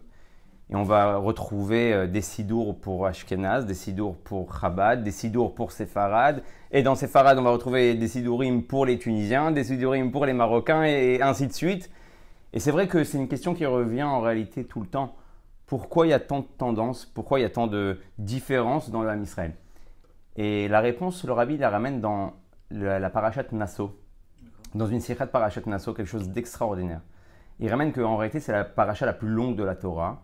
et 0.72 0.76
on 0.76 0.84
va 0.84 1.18
retrouver 1.18 1.94
euh, 1.94 2.08
des 2.08 2.22
sidours 2.22 2.80
pour 2.80 3.06
Ashkenaz, 3.06 3.66
des 3.66 3.76
sidours 3.76 4.16
pour 4.16 4.60
Chabad, 4.60 5.04
des 5.04 5.12
sidours 5.12 5.54
pour 5.54 5.72
Sepharad. 5.72 6.42
Et 6.72 6.82
dans 6.82 6.96
Sepharad, 6.96 7.38
on 7.38 7.44
va 7.44 7.52
retrouver 7.52 7.94
des 7.94 8.08
sidourim 8.08 8.64
pour 8.64 8.86
les 8.86 8.98
Tunisiens, 8.98 9.52
des 9.52 9.66
sidourim 9.66 10.12
pour 10.12 10.26
les 10.26 10.34
Marocains 10.34 10.84
et 10.84 11.22
ainsi 11.22 11.46
de 11.46 11.54
suite. 11.54 11.92
Et 12.54 12.60
c'est 12.60 12.72
vrai 12.72 12.88
que 12.88 13.04
c'est 13.04 13.18
une 13.18 13.28
question 13.28 13.54
qui 13.54 13.66
revient 13.66 14.04
en 14.04 14.22
réalité 14.22 14.64
tout 14.64 14.80
le 14.80 14.88
temps. 14.88 15.16
Pourquoi 15.68 16.08
il 16.08 16.12
y 16.12 16.14
a 16.14 16.20
tant 16.20 16.40
de 16.40 16.48
tendances? 16.58 17.06
Pourquoi 17.06 17.40
il 17.40 17.44
y 17.44 17.46
a 17.46 17.50
tant 17.50 17.68
de 17.68 18.00
différences 18.18 18.90
dans 18.90 19.02
Ham 19.02 19.22
Israël 19.22 19.54
Et 20.36 20.68
la 20.68 20.80
réponse, 20.80 21.26
le 21.26 21.34
rabbi 21.34 21.58
la 21.58 21.70
ramène 21.70 22.02
dans 22.02 22.34
la, 22.76 23.00
la 23.00 23.10
parachat 23.10 23.46
Nassau. 23.52 23.98
Dans 24.74 24.88
une 24.88 25.00
sirah 25.00 25.26
de 25.26 25.32
parachat 25.32 25.62
Nassau, 25.66 25.94
quelque 25.94 26.08
chose 26.08 26.30
d'extraordinaire. 26.30 27.02
Il 27.60 27.70
ramène 27.70 27.94
qu'en 27.94 28.18
réalité, 28.18 28.40
c'est 28.40 28.52
la 28.52 28.66
paracha 28.66 29.06
la 29.06 29.14
plus 29.14 29.30
longue 29.30 29.56
de 29.56 29.64
la 29.64 29.76
Torah. 29.76 30.22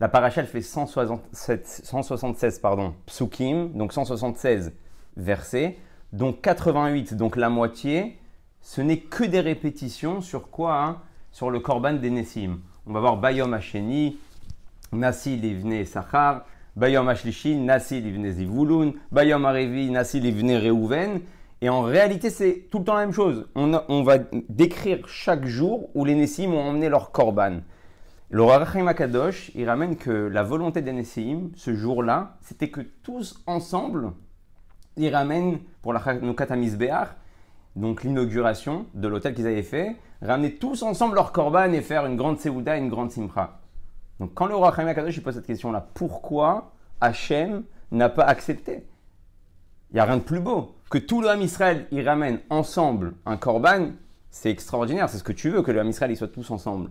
La 0.00 0.08
paracha, 0.08 0.42
elle 0.42 0.46
fait 0.46 0.60
167, 0.60 1.66
176 1.84 2.58
pardon, 2.60 2.94
psukim, 3.06 3.72
donc 3.72 3.92
176 3.92 4.72
versets, 5.16 5.78
donc 6.12 6.40
88, 6.42 7.14
donc 7.14 7.36
la 7.36 7.48
moitié. 7.48 8.18
Ce 8.60 8.80
n'est 8.80 9.00
que 9.00 9.24
des 9.24 9.40
répétitions 9.40 10.20
sur 10.20 10.50
quoi 10.50 10.84
hein 10.84 10.98
Sur 11.32 11.50
le 11.50 11.58
korban 11.60 11.94
des 11.94 12.10
Nessim. 12.10 12.60
On 12.86 12.92
va 12.92 13.00
voir 13.00 13.16
Bayom 13.16 13.52
Hasheni, 13.54 14.18
Nasi 14.92 15.36
livne 15.36 15.84
Sachar, 15.84 16.44
Bayom 16.76 17.08
Ashlishi, 17.08 17.56
Nasi 17.56 18.00
livne 18.00 18.30
Zivulun, 18.30 18.92
Bayom 19.10 19.44
Arevi, 19.46 19.90
Nasi 19.90 20.20
livne 20.20 20.56
Reuven. 20.56 21.20
Et 21.60 21.68
en 21.68 21.82
réalité, 21.82 22.30
c'est 22.30 22.68
tout 22.70 22.78
le 22.78 22.84
temps 22.84 22.94
la 22.94 23.00
même 23.00 23.12
chose. 23.12 23.48
On, 23.56 24.02
va 24.02 24.18
décrire 24.48 25.08
chaque 25.08 25.44
jour 25.44 25.90
où 25.94 26.04
les 26.04 26.14
Nessim 26.14 26.52
ont 26.52 26.60
emmené 26.60 26.88
leur 26.88 27.10
korban. 27.10 27.60
Le 28.30 28.42
Rav 28.42 28.70
Chaim 28.72 28.86
Akadosh, 28.86 29.50
il 29.54 29.68
ramène 29.68 29.96
que 29.96 30.10
la 30.10 30.42
volonté 30.42 30.82
des 30.82 30.92
Nessim, 30.92 31.50
ce 31.56 31.74
jour-là, 31.74 32.36
c'était 32.42 32.68
que 32.68 32.82
tous 33.02 33.42
ensemble, 33.46 34.12
ils 34.96 35.12
ramènent 35.12 35.58
pour 35.82 35.92
la 35.92 36.00
Hamizbeach, 36.00 37.08
donc 37.74 38.04
l'inauguration 38.04 38.86
de 38.94 39.08
l'hôtel 39.08 39.34
qu'ils 39.34 39.46
avaient 39.46 39.62
fait, 39.62 39.96
ramener 40.22 40.56
tous 40.56 40.82
ensemble 40.82 41.14
leur 41.14 41.32
korban 41.32 41.72
et 41.72 41.80
faire 41.80 42.06
une 42.06 42.16
grande 42.16 42.38
Seouda 42.38 42.76
et 42.76 42.80
une 42.80 42.88
grande 42.88 43.10
Simcha. 43.10 43.60
Donc 44.20 44.34
quand 44.34 44.46
le 44.46 44.54
roi 44.54 44.72
Chaim 44.76 44.86
Akadosh 44.86 45.16
il 45.16 45.22
pose 45.22 45.34
cette 45.34 45.46
question-là, 45.46 45.88
pourquoi 45.94 46.72
Hachem 47.00 47.64
n'a 47.90 48.08
pas 48.08 48.24
accepté? 48.24 48.86
Il 49.90 49.94
n'y 49.94 50.00
a 50.00 50.04
rien 50.04 50.18
de 50.18 50.22
plus 50.22 50.40
beau. 50.40 50.77
Que 50.90 50.98
tout 50.98 51.20
le 51.20 51.28
Ham 51.28 51.42
Israël 51.42 51.86
y 51.90 52.00
ramène 52.00 52.40
ensemble 52.48 53.14
un 53.26 53.36
korban, 53.36 53.90
c'est 54.30 54.50
extraordinaire. 54.50 55.10
C'est 55.10 55.18
ce 55.18 55.24
que 55.24 55.32
tu 55.32 55.50
veux, 55.50 55.62
que 55.62 55.70
le 55.70 55.80
Ham 55.80 55.88
Israël 55.88 56.12
ils 56.12 56.28
tous 56.28 56.50
ensemble. 56.50 56.90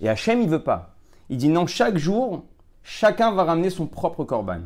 Et 0.00 0.08
Hachem, 0.08 0.40
il 0.42 0.48
veut 0.48 0.62
pas. 0.62 0.94
Il 1.30 1.38
dit 1.38 1.48
non, 1.48 1.66
chaque 1.66 1.96
jour, 1.96 2.44
chacun 2.82 3.32
va 3.32 3.44
ramener 3.44 3.70
son 3.70 3.86
propre 3.86 4.24
korban. 4.24 4.60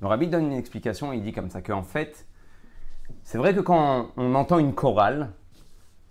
Le 0.00 0.06
rabbi 0.06 0.26
donne 0.26 0.46
une 0.46 0.58
explication, 0.58 1.12
il 1.12 1.22
dit 1.22 1.32
comme 1.32 1.50
ça 1.50 1.62
qu'en 1.62 1.82
fait, 1.82 2.26
c'est 3.22 3.38
vrai 3.38 3.54
que 3.54 3.60
quand 3.60 4.10
on 4.16 4.34
entend 4.34 4.58
une 4.58 4.74
chorale, 4.74 5.30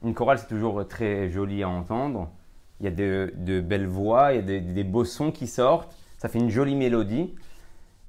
une 0.04 0.14
chorale 0.14 0.40
c'est 0.40 0.48
toujours 0.48 0.88
très 0.88 1.30
joli 1.30 1.64
à 1.64 1.70
entendre, 1.70 2.32
il 2.80 2.86
y 2.86 2.88
a 2.88 2.92
de, 2.92 3.60
belles 3.60 3.88
voix, 3.88 4.34
il 4.34 4.50
y 4.50 4.56
a 4.56 4.60
des, 4.60 4.84
beaux 4.86 5.04
sons 5.04 5.32
qui 5.32 5.48
sortent, 5.48 5.94
ça 6.18 6.30
fait 6.30 6.40
une 6.40 6.50
jolie 6.50 6.76
mélodie, 6.76 7.36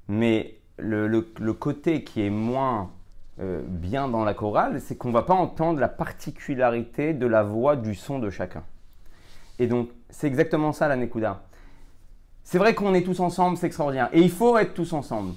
mais 0.07 0.55
le 0.77 1.51
côté 1.51 2.05
qui 2.05 2.21
est 2.21 2.29
moins 2.29 2.91
euh, 3.39 3.61
bien 3.65 4.07
dans 4.07 4.23
la 4.23 4.33
chorale, 4.33 4.79
c'est 4.79 4.95
qu'on 4.95 5.07
ne 5.09 5.13
va 5.13 5.23
pas 5.23 5.33
entendre 5.33 5.79
la 5.79 5.87
particularité 5.87 7.13
de 7.13 7.25
la 7.25 7.43
voix 7.43 7.75
du 7.75 7.95
son 7.95 8.19
de 8.19 8.29
chacun. 8.29 8.63
Et 9.59 9.67
donc, 9.67 9.89
c'est 10.09 10.27
exactement 10.27 10.71
ça 10.71 10.87
la 10.87 10.95
Nekuda. 10.95 11.43
C'est 12.43 12.57
vrai 12.57 12.75
qu'on 12.75 12.93
est 12.93 13.03
tous 13.03 13.19
ensemble, 13.19 13.57
c'est 13.57 13.67
extraordinaire. 13.67 14.09
Et 14.13 14.21
il 14.21 14.31
faut 14.31 14.57
être 14.57 14.73
tous 14.73 14.93
ensemble. 14.93 15.33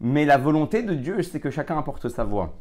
Mais 0.00 0.24
la 0.24 0.38
volonté 0.38 0.82
de 0.82 0.94
Dieu, 0.94 1.22
c'est 1.22 1.40
que 1.40 1.50
chacun 1.50 1.78
apporte 1.78 2.08
sa 2.08 2.24
voix, 2.24 2.54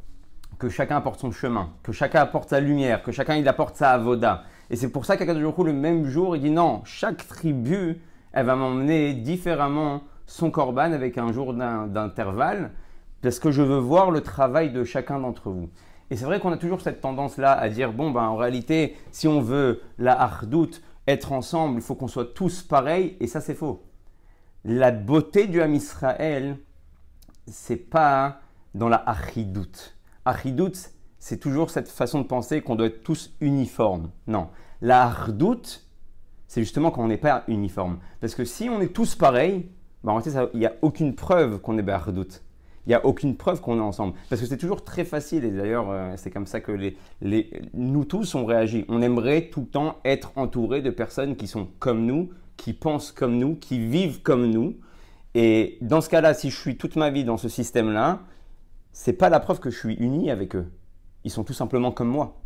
que 0.59 0.69
chacun 0.69 0.97
apporte 0.97 1.19
son 1.19 1.31
chemin, 1.31 1.69
que 1.83 1.91
chacun 1.91 2.21
apporte 2.21 2.49
sa 2.49 2.59
lumière, 2.59 3.03
que 3.03 3.11
chacun 3.11 3.35
il 3.35 3.47
apporte 3.47 3.75
sa 3.75 3.91
avoda. 3.91 4.43
Et 4.69 4.75
c'est 4.75 4.89
pour 4.89 5.05
ça 5.05 5.17
qu'à 5.17 5.31
le 5.33 5.73
même 5.73 6.05
jour, 6.05 6.35
il 6.35 6.41
dit 6.41 6.51
non, 6.51 6.81
chaque 6.85 7.27
tribu, 7.27 7.99
elle 8.31 8.45
va 8.45 8.55
m'emmener 8.55 9.13
différemment 9.13 10.01
son 10.25 10.51
corban 10.51 10.91
avec 10.93 11.17
un 11.17 11.31
jour 11.31 11.53
d'intervalle, 11.53 12.71
parce 13.23 13.39
que 13.39 13.51
je 13.51 13.61
veux 13.61 13.77
voir 13.77 14.11
le 14.11 14.21
travail 14.21 14.71
de 14.71 14.83
chacun 14.83 15.17
d'entre 15.17 15.49
vous. 15.49 15.69
Et 16.11 16.17
c'est 16.17 16.25
vrai 16.25 16.41
qu'on 16.41 16.51
a 16.51 16.57
toujours 16.57 16.81
cette 16.81 16.99
tendance-là 16.99 17.53
à 17.53 17.69
dire, 17.69 17.93
bon, 17.93 18.11
ben, 18.11 18.23
en 18.23 18.35
réalité, 18.35 18.97
si 19.11 19.29
on 19.29 19.39
veut 19.39 19.81
la 19.97 20.21
hardoute, 20.21 20.83
être 21.07 21.31
ensemble, 21.31 21.77
il 21.77 21.81
faut 21.81 21.95
qu'on 21.95 22.09
soit 22.09 22.33
tous 22.33 22.61
pareils, 22.61 23.15
et 23.21 23.27
ça 23.27 23.39
c'est 23.39 23.55
faux. 23.55 23.85
La 24.65 24.91
beauté 24.91 25.47
du 25.47 25.61
Ham 25.61 25.73
Israël, 25.73 26.57
c'est 27.47 27.77
pas 27.77 28.41
dans 28.75 28.89
la 28.89 28.97
achidoute. 28.97 29.97
Achidoute, 30.25 30.91
c'est 31.17 31.39
toujours 31.39 31.69
cette 31.69 31.87
façon 31.87 32.19
de 32.19 32.27
penser 32.27 32.61
qu'on 32.61 32.75
doit 32.75 32.87
être 32.87 33.03
tous 33.03 33.33
uniformes. 33.39 34.11
Non. 34.27 34.49
La 34.81 35.03
hardoute, 35.03 35.87
c'est 36.47 36.61
justement 36.61 36.91
quand 36.91 37.03
on 37.03 37.07
n'est 37.07 37.17
pas 37.17 37.45
uniforme. 37.47 37.99
Parce 38.19 38.35
que 38.35 38.43
si 38.43 38.67
on 38.69 38.81
est 38.81 38.93
tous 38.93 39.15
pareils, 39.15 39.69
ben, 40.03 40.11
en 40.11 40.17
réalité, 40.17 40.37
il 40.53 40.59
n'y 40.59 40.65
a 40.65 40.73
aucune 40.81 41.15
preuve 41.15 41.59
qu'on 41.59 41.77
est 41.77 41.89
hardoute 41.89 42.43
il 42.85 42.89
n'y 42.89 42.95
a 42.95 43.05
aucune 43.05 43.35
preuve 43.35 43.61
qu'on 43.61 43.77
est 43.77 43.81
ensemble. 43.81 44.13
Parce 44.29 44.41
que 44.41 44.47
c'est 44.47 44.57
toujours 44.57 44.83
très 44.83 45.05
facile, 45.05 45.45
et 45.45 45.51
d'ailleurs, 45.51 45.89
euh, 45.89 46.13
c'est 46.17 46.31
comme 46.31 46.45
ça 46.45 46.59
que 46.59 46.71
les, 46.71 47.49
nous 47.73 48.05
tous, 48.05 48.35
on 48.35 48.45
réagit. 48.45 48.85
On 48.89 49.01
aimerait 49.01 49.49
tout 49.49 49.61
le 49.61 49.67
temps 49.67 49.99
être 50.03 50.31
entouré 50.35 50.81
de 50.81 50.89
personnes 50.89 51.35
qui 51.35 51.47
sont 51.47 51.67
comme 51.79 52.05
nous, 52.05 52.29
qui 52.57 52.73
pensent 52.73 53.11
comme 53.11 53.37
nous, 53.37 53.55
qui 53.55 53.79
vivent 53.79 54.21
comme 54.21 54.47
nous. 54.47 54.75
Et 55.33 55.77
dans 55.81 56.01
ce 56.01 56.09
cas-là, 56.09 56.33
si 56.33 56.49
je 56.49 56.59
suis 56.59 56.77
toute 56.77 56.95
ma 56.95 57.09
vie 57.09 57.23
dans 57.23 57.37
ce 57.37 57.49
système-là, 57.49 58.21
c'est 58.91 59.13
pas 59.13 59.29
la 59.29 59.39
preuve 59.39 59.59
que 59.59 59.69
je 59.69 59.77
suis 59.77 59.95
uni 59.95 60.29
avec 60.29 60.55
eux. 60.55 60.71
Ils 61.23 61.31
sont 61.31 61.43
tout 61.43 61.53
simplement 61.53 61.91
comme 61.91 62.09
moi. 62.09 62.41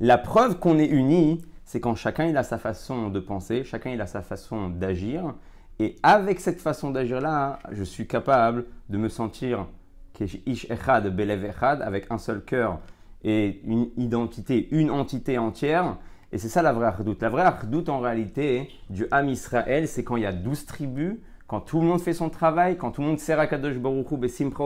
La 0.00 0.18
preuve 0.18 0.58
qu'on 0.58 0.78
est 0.78 0.86
uni, 0.86 1.40
c'est 1.64 1.80
quand 1.80 1.94
chacun 1.94 2.26
il 2.26 2.36
a 2.36 2.42
sa 2.42 2.58
façon 2.58 3.10
de 3.10 3.20
penser, 3.20 3.64
chacun 3.64 3.90
il 3.90 4.00
a 4.00 4.06
sa 4.06 4.22
façon 4.22 4.68
d'agir, 4.68 5.34
et 5.80 5.96
avec 6.02 6.40
cette 6.40 6.60
façon 6.60 6.90
d'agir-là, 6.90 7.58
je 7.72 7.82
suis 7.82 8.06
capable 8.06 8.66
de 8.90 8.98
me 8.98 9.08
sentir 9.08 9.66
avec 11.80 12.06
un 12.10 12.18
seul 12.18 12.44
cœur 12.44 12.80
et 13.24 13.62
une 13.64 13.88
identité, 13.96 14.68
une 14.72 14.90
entité 14.90 15.38
entière. 15.38 15.96
Et 16.32 16.36
c'est 16.36 16.50
ça 16.50 16.60
la 16.60 16.74
vraie 16.74 16.88
ardoute. 16.88 17.22
La 17.22 17.30
vraie 17.30 17.44
ardoute, 17.44 17.88
en 17.88 18.00
réalité, 18.00 18.68
du 18.90 19.06
Ham 19.10 19.30
Israël, 19.30 19.88
c'est 19.88 20.04
quand 20.04 20.16
il 20.16 20.24
y 20.24 20.26
a 20.26 20.34
douze 20.34 20.66
tribus, 20.66 21.16
quand 21.46 21.60
tout 21.60 21.80
le 21.80 21.86
monde 21.86 22.02
fait 22.02 22.12
son 22.12 22.28
travail, 22.28 22.76
quand 22.76 22.90
tout 22.90 23.00
le 23.00 23.06
monde 23.06 23.18
sert 23.18 23.40
à 23.40 23.46
Kadosh 23.46 23.78
Baruch 23.78 24.10
Hu, 24.10 24.18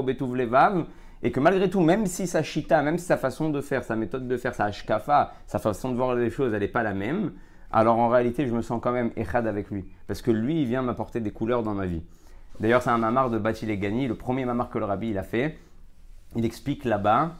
Betuv 0.03 0.35
Levav, 0.35 0.85
et 1.23 1.31
que 1.31 1.39
malgré 1.39 1.71
tout, 1.71 1.81
même 1.81 2.07
si 2.07 2.27
sa 2.27 2.43
chita, 2.43 2.83
même 2.83 2.99
si 2.99 3.07
sa 3.07 3.19
façon 3.19 3.51
de 3.51 3.61
faire, 3.61 3.85
sa 3.85 3.95
méthode 3.95 4.27
de 4.27 4.37
faire, 4.37 4.57
sa 4.57 4.65
hashkafa, 4.65 5.33
sa 5.47 5.61
façon 5.61 5.93
de 5.93 5.97
voir 5.97 6.17
les 6.17 6.31
choses, 6.31 6.53
elle 6.53 6.61
n'est 6.61 6.67
pas 6.67 6.83
la 6.83 6.93
même, 6.93 7.35
alors 7.75 7.99
en 7.99 8.09
réalité, 8.09 8.47
je 8.47 8.55
me 8.55 8.63
sens 8.63 8.81
quand 8.81 8.93
même 8.93 9.11
echad 9.17 9.49
avec 9.49 9.69
lui. 9.69 9.85
Parce 10.07 10.23
que 10.23 10.31
lui, 10.31 10.63
il 10.63 10.69
vient 10.69 10.81
m'apporter 10.81 11.19
des 11.19 11.33
couleurs 11.33 11.65
dans 11.65 11.75
ma 11.75 11.87
vie. 11.87 12.05
D'ailleurs, 12.61 12.83
c'est 12.83 12.91
un 12.91 12.99
mamar 12.99 13.31
de 13.31 13.39
Bati 13.39 13.67
Gani, 13.77 14.07
le 14.07 14.15
premier 14.15 14.45
mamar 14.45 14.71
que 14.71 14.79
le 14.79 14.85
rabbi 14.85 15.11
il 15.11 15.19
a 15.19 15.25
fait. 15.25 15.59
Il 16.37 16.45
explique 16.45 16.85
là-bas 16.85 17.35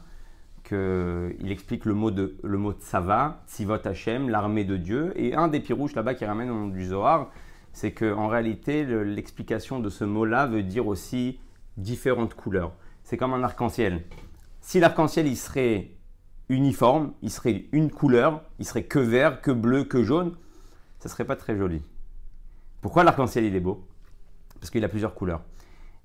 que, 0.65 1.33
il 1.39 1.53
explique 1.53 1.85
le 1.85 1.93
mot 1.93 2.11
de 2.11 2.35
le 2.43 2.57
mot 2.57 2.73
tsava, 2.73 3.43
tzivot 3.47 3.87
Hashem, 3.87 4.27
l'armée 4.27 4.65
de 4.65 4.75
Dieu. 4.75 5.13
Et 5.15 5.35
un 5.35 5.47
des 5.47 5.61
pirouches 5.61 5.95
là-bas 5.95 6.15
qui 6.15 6.25
ramène 6.25 6.49
au 6.49 6.55
nom 6.55 6.67
du 6.67 6.85
Zohar, 6.85 7.29
c'est 7.71 7.93
qu'en 7.93 8.27
réalité, 8.27 8.83
l'explication 9.05 9.79
de 9.79 9.87
ce 9.89 10.03
mot-là 10.03 10.47
veut 10.47 10.63
dire 10.63 10.85
aussi 10.85 11.39
différentes 11.77 12.33
couleurs. 12.33 12.73
C'est 13.03 13.15
comme 13.15 13.33
un 13.33 13.43
arc-en-ciel. 13.43 14.03
Si 14.59 14.81
l'arc-en-ciel 14.81 15.27
il 15.27 15.37
serait 15.37 15.91
uniforme, 16.49 17.13
il 17.21 17.31
serait 17.31 17.65
une 17.71 17.91
couleur, 17.91 18.43
il 18.59 18.65
serait 18.65 18.83
que 18.83 18.99
vert, 18.99 19.41
que 19.41 19.51
bleu, 19.51 19.83
que 19.83 20.03
jaune, 20.03 20.35
ça 20.99 21.09
serait 21.09 21.25
pas 21.25 21.35
très 21.35 21.55
joli. 21.57 21.81
Pourquoi 22.81 23.03
l'arc-en-ciel 23.03 23.45
il 23.45 23.55
est 23.55 23.59
beau? 23.59 23.85
Parce 24.59 24.69
qu'il 24.69 24.83
a 24.83 24.89
plusieurs 24.89 25.15
couleurs. 25.15 25.41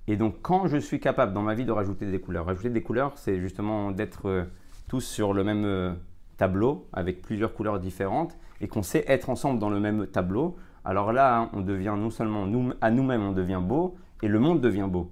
Et 0.06 0.16
donc 0.16 0.36
quand 0.42 0.66
je 0.66 0.78
suis 0.78 0.98
capable 0.98 1.32
dans 1.32 1.42
ma 1.42 1.54
vie 1.54 1.64
de 1.64 1.72
rajouter 1.72 2.10
des 2.10 2.20
couleurs, 2.20 2.46
rajouter 2.46 2.70
des 2.70 2.82
couleurs, 2.82 3.12
c'est 3.16 3.38
justement 3.40 3.90
d'être 3.90 4.28
euh, 4.28 4.44
tous 4.88 5.02
sur 5.02 5.34
le 5.34 5.44
même 5.44 5.64
euh, 5.64 5.92
tableau 6.36 6.88
avec 6.92 7.22
plusieurs 7.22 7.54
couleurs 7.54 7.78
différentes 7.78 8.36
et 8.60 8.68
qu'on 8.68 8.82
sait 8.82 9.04
être 9.06 9.30
ensemble 9.30 9.58
dans 9.58 9.70
le 9.70 9.78
même 9.78 10.06
tableau. 10.06 10.56
Alors 10.84 11.12
là, 11.12 11.38
hein, 11.38 11.50
on 11.52 11.60
devient 11.60 11.94
non 11.96 12.10
seulement 12.10 12.44
à 12.80 12.90
nous-mêmes, 12.90 13.22
on 13.22 13.32
devient 13.32 13.60
beau 13.62 13.96
et 14.22 14.28
le 14.28 14.38
monde 14.38 14.60
devient 14.60 14.88
beau. 14.90 15.10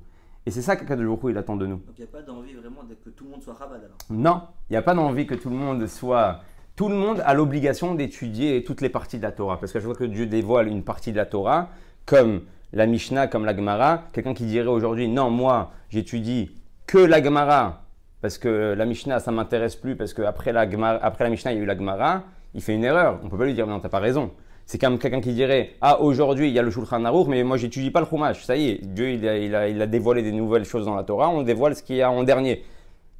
Et 0.48 0.50
c'est 0.50 0.62
ça 0.62 0.76
qu'Akadosh 0.76 1.04
Baruch 1.04 1.20
il 1.28 1.36
attend 1.36 1.56
de 1.56 1.66
nous. 1.66 1.76
Donc 1.76 1.98
il 1.98 2.00
n'y 2.00 2.08
a 2.08 2.10
pas 2.10 2.22
d'envie 2.22 2.54
vraiment 2.54 2.80
que 3.04 3.10
tout 3.10 3.24
le 3.24 3.30
monde 3.32 3.42
soit 3.42 3.52
rabat 3.52 3.74
alors 3.74 3.98
Non, 4.08 4.40
il 4.70 4.72
n'y 4.72 4.76
a 4.78 4.82
pas 4.82 4.94
d'envie 4.94 5.26
que 5.26 5.34
tout 5.34 5.50
le 5.50 5.56
monde 5.56 5.86
soit. 5.86 6.40
Tout 6.74 6.88
le 6.88 6.94
monde 6.94 7.22
a 7.26 7.34
l'obligation 7.34 7.94
d'étudier 7.94 8.64
toutes 8.64 8.80
les 8.80 8.88
parties 8.88 9.18
de 9.18 9.24
la 9.24 9.32
Torah. 9.32 9.60
Parce 9.60 9.72
que 9.72 9.78
je 9.78 9.84
vois 9.84 9.94
que 9.94 10.04
Dieu 10.04 10.24
dévoile 10.24 10.68
une 10.68 10.84
partie 10.84 11.12
de 11.12 11.18
la 11.18 11.26
Torah, 11.26 11.68
comme 12.06 12.40
la 12.72 12.86
Mishnah, 12.86 13.26
comme 13.26 13.44
la 13.44 13.54
Gemara. 13.54 14.04
Quelqu'un 14.14 14.32
qui 14.32 14.46
dirait 14.46 14.68
aujourd'hui, 14.68 15.06
non, 15.06 15.28
moi, 15.28 15.70
j'étudie 15.90 16.50
que 16.86 16.96
la 16.96 17.22
Gemara, 17.22 17.82
parce 18.22 18.38
que 18.38 18.72
la 18.72 18.86
Mishnah, 18.86 19.20
ça 19.20 19.30
m'intéresse 19.30 19.76
plus, 19.76 19.96
parce 19.96 20.14
qu'après 20.14 20.54
la, 20.54 20.62
après 21.02 21.24
la 21.24 21.30
Mishnah, 21.30 21.52
il 21.52 21.58
y 21.58 21.60
a 21.60 21.62
eu 21.62 21.66
la 21.66 21.76
Gemara, 21.76 22.22
il 22.54 22.62
fait 22.62 22.74
une 22.74 22.84
erreur. 22.84 23.18
On 23.20 23.26
ne 23.26 23.30
peut 23.30 23.36
pas 23.36 23.44
lui 23.44 23.52
dire, 23.52 23.66
non, 23.66 23.80
tu 23.80 23.82
n'as 23.82 23.90
pas 23.90 23.98
raison. 23.98 24.30
C'est 24.68 24.76
comme 24.76 24.98
quelqu'un 24.98 25.22
qui 25.22 25.32
dirait 25.32 25.76
Ah, 25.80 25.98
aujourd'hui, 26.02 26.48
il 26.48 26.52
y 26.52 26.58
a 26.58 26.62
le 26.62 26.70
Shulchan 26.70 27.02
Aruch, 27.06 27.26
mais 27.26 27.42
moi, 27.42 27.56
j'étudie 27.56 27.90
pas 27.90 28.00
le 28.00 28.06
Chumash. 28.06 28.44
Ça 28.44 28.54
y 28.54 28.68
est, 28.68 28.84
Dieu, 28.84 29.12
il 29.12 29.54
a, 29.54 29.86
dévoilé 29.86 30.22
des 30.22 30.30
nouvelles 30.30 30.66
choses 30.66 30.84
dans 30.84 30.94
la 30.94 31.04
Torah, 31.04 31.30
on 31.30 31.42
dévoile 31.42 31.74
ce 31.74 31.82
qu'il 31.82 31.96
y 31.96 32.02
a 32.02 32.10
en 32.10 32.22
dernier. 32.22 32.62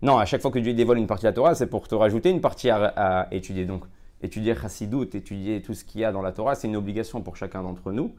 Non, 0.02 0.18
à 0.18 0.26
chaque 0.26 0.42
fois 0.42 0.50
que 0.50 0.58
Dieu 0.58 0.74
dévoile 0.74 0.98
une 0.98 1.06
partie 1.06 1.22
de 1.22 1.28
la 1.28 1.32
Torah, 1.32 1.54
c'est 1.54 1.66
pour 1.66 1.88
te 1.88 1.94
rajouter 1.94 2.28
une 2.28 2.42
partie 2.42 2.68
à, 2.68 3.28
étudier. 3.30 3.64
Donc, 3.64 3.84
étudier 4.20 4.54
Chassidut, 4.54 5.08
étudier 5.14 5.62
tout 5.62 5.72
ce 5.72 5.86
qu'il 5.86 6.02
y 6.02 6.04
a 6.04 6.12
dans 6.12 6.20
la 6.20 6.32
Torah, 6.32 6.54
c'est 6.54 6.68
une 6.68 6.76
obligation 6.76 7.22
pour 7.22 7.36
chacun 7.36 7.62
d'entre 7.62 7.92
nous, 7.92 8.14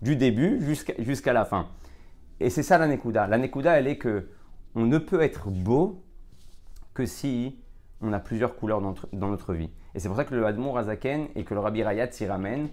du 0.00 0.14
début 0.14 0.60
jusqu'à 1.00 1.32
la 1.32 1.44
fin. 1.44 1.66
Et 2.38 2.48
c'est 2.48 2.62
ça 2.62 2.78
la 2.78 2.86
Nekuda. 2.86 3.26
La 3.26 3.38
Nekuda, 3.38 3.76
elle 3.76 3.88
est 3.88 3.98
que 3.98 4.28
on 4.76 4.86
ne 4.86 4.98
peut 4.98 5.20
être 5.20 5.48
beau 5.50 6.04
que 6.94 7.06
si 7.06 7.58
on 8.00 8.12
a 8.12 8.20
plusieurs 8.20 8.56
couleurs 8.56 8.80
dans 8.80 9.28
notre, 9.28 9.54
vie. 9.54 9.70
Et 9.94 9.98
c'est 9.98 10.08
pour 10.08 10.16
ça 10.16 10.24
que 10.24 10.34
le 10.34 10.46
Admour 10.46 10.78
Azaken 10.78 11.28
et 11.34 11.44
que 11.44 11.54
le 11.54 11.60
Rabbi 11.60 11.82
Rayat 11.82 12.10
s'y 12.12 12.26
ramène 12.26 12.68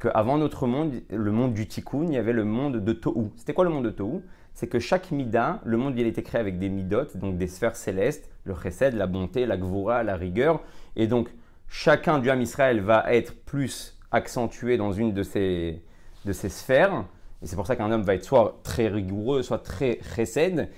qu'avant 0.00 0.38
notre 0.38 0.66
monde, 0.66 0.94
le 1.10 1.32
monde 1.32 1.52
du 1.52 1.66
Tikkun, 1.66 2.04
il 2.04 2.14
y 2.14 2.16
avait 2.16 2.32
le 2.32 2.44
monde 2.44 2.76
de 2.76 2.92
Tohu. 2.92 3.30
C'était 3.36 3.52
quoi 3.52 3.64
le 3.64 3.70
monde 3.70 3.84
de 3.84 3.90
Tohu? 3.90 4.20
C'est 4.54 4.68
que 4.68 4.78
chaque 4.78 5.10
Mida, 5.10 5.60
le 5.64 5.76
monde 5.76 5.98
il 5.98 6.04
a 6.04 6.08
été 6.08 6.22
créé 6.22 6.40
avec 6.40 6.58
des 6.58 6.68
Midot, 6.68 7.06
donc 7.14 7.36
des 7.36 7.46
sphères 7.46 7.76
célestes, 7.76 8.30
le 8.44 8.54
Chesed, 8.54 8.94
la 8.94 9.06
bonté, 9.06 9.46
la 9.46 9.56
Gvura, 9.56 10.02
la 10.02 10.16
rigueur. 10.16 10.62
Et 10.96 11.06
donc 11.06 11.28
chacun 11.68 12.18
du 12.18 12.30
Ham 12.30 12.40
Israël 12.40 12.80
va 12.80 13.12
être 13.12 13.34
plus 13.44 13.98
accentué 14.10 14.76
dans 14.76 14.92
une 14.92 15.12
de 15.12 15.22
ces, 15.22 15.82
de 16.24 16.32
ces 16.32 16.48
sphères. 16.48 17.04
Et 17.42 17.46
c'est 17.46 17.56
pour 17.56 17.66
ça 17.66 17.76
qu'un 17.76 17.90
homme 17.90 18.02
va 18.02 18.14
être 18.14 18.24
soit 18.24 18.60
très 18.62 18.88
rigoureux, 18.88 19.42
soit 19.42 19.58
très 19.58 19.98
Chesed. 20.14 20.68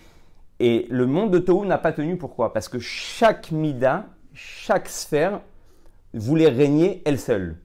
Et 0.65 0.87
le 0.91 1.07
monde 1.07 1.33
de 1.33 1.41
Tohu 1.41 1.67
n'a 1.67 1.77
pas 1.77 1.91
tenu. 1.91 2.17
Pourquoi? 2.17 2.53
Parce 2.53 2.69
que 2.69 2.79
chaque 2.79 3.51
Mida, 3.51 4.07
chaque 4.33 4.89
sphère 4.89 5.41
voulait 6.15 6.51
régner 6.51 7.03
elle 7.05 7.19
seule. 7.19 7.57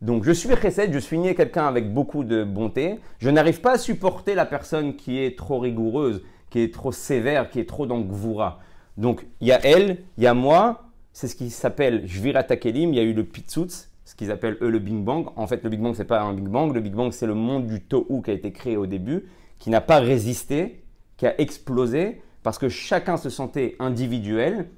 Donc 0.00 0.24
je 0.24 0.32
suis 0.32 0.48
chesed, 0.56 0.90
je 0.90 0.98
suis 0.98 1.18
né 1.18 1.34
quelqu'un 1.34 1.66
avec 1.66 1.92
beaucoup 1.92 2.24
de 2.24 2.42
bonté. 2.42 2.98
Je 3.18 3.28
n'arrive 3.28 3.60
pas 3.60 3.72
à 3.72 3.78
supporter 3.78 4.34
la 4.34 4.46
personne 4.46 4.96
qui 4.96 5.18
est 5.18 5.36
trop 5.36 5.58
rigoureuse, 5.58 6.22
qui 6.48 6.60
est 6.60 6.72
trop 6.72 6.92
sévère, 6.92 7.50
qui 7.50 7.60
est 7.60 7.68
trop 7.68 7.84
dans 7.84 8.00
Gvura. 8.00 8.60
Donc 8.96 9.26
il 9.42 9.48
y 9.48 9.52
a 9.52 9.60
elle, 9.62 9.98
il 10.16 10.24
y 10.24 10.26
a 10.26 10.32
moi. 10.32 10.84
C'est 11.12 11.28
ce 11.28 11.36
qui 11.36 11.50
s'appelle 11.50 12.06
Jvira 12.06 12.42
Takelim. 12.42 12.94
Il 12.94 12.96
y 12.96 13.00
a 13.00 13.02
eu 13.02 13.12
le 13.12 13.24
Pitsutz, 13.24 13.90
ce 14.06 14.14
qu'ils 14.14 14.30
appellent 14.30 14.56
eux 14.62 14.70
le 14.70 14.78
Big 14.78 14.96
Bang. 14.96 15.26
En 15.36 15.46
fait, 15.46 15.62
le 15.62 15.68
Big 15.68 15.80
Bang, 15.80 15.94
c'est 15.94 16.06
pas 16.06 16.22
un 16.22 16.32
Big 16.32 16.48
Bang. 16.48 16.72
Le 16.72 16.80
Big 16.80 16.94
Bang, 16.94 17.12
c'est 17.12 17.26
le 17.26 17.34
monde 17.34 17.66
du 17.66 17.82
Tohu 17.82 18.22
qui 18.24 18.30
a 18.30 18.32
été 18.32 18.50
créé 18.50 18.78
au 18.78 18.86
début, 18.86 19.26
qui 19.58 19.68
n'a 19.68 19.82
pas 19.82 19.98
résisté, 19.98 20.84
qui 21.18 21.26
a 21.26 21.38
explosé 21.38 22.22
parce 22.42 22.58
que 22.58 22.68
chacun 22.68 23.16
se 23.16 23.30
sentait 23.30 23.76
individuel. 23.78 24.70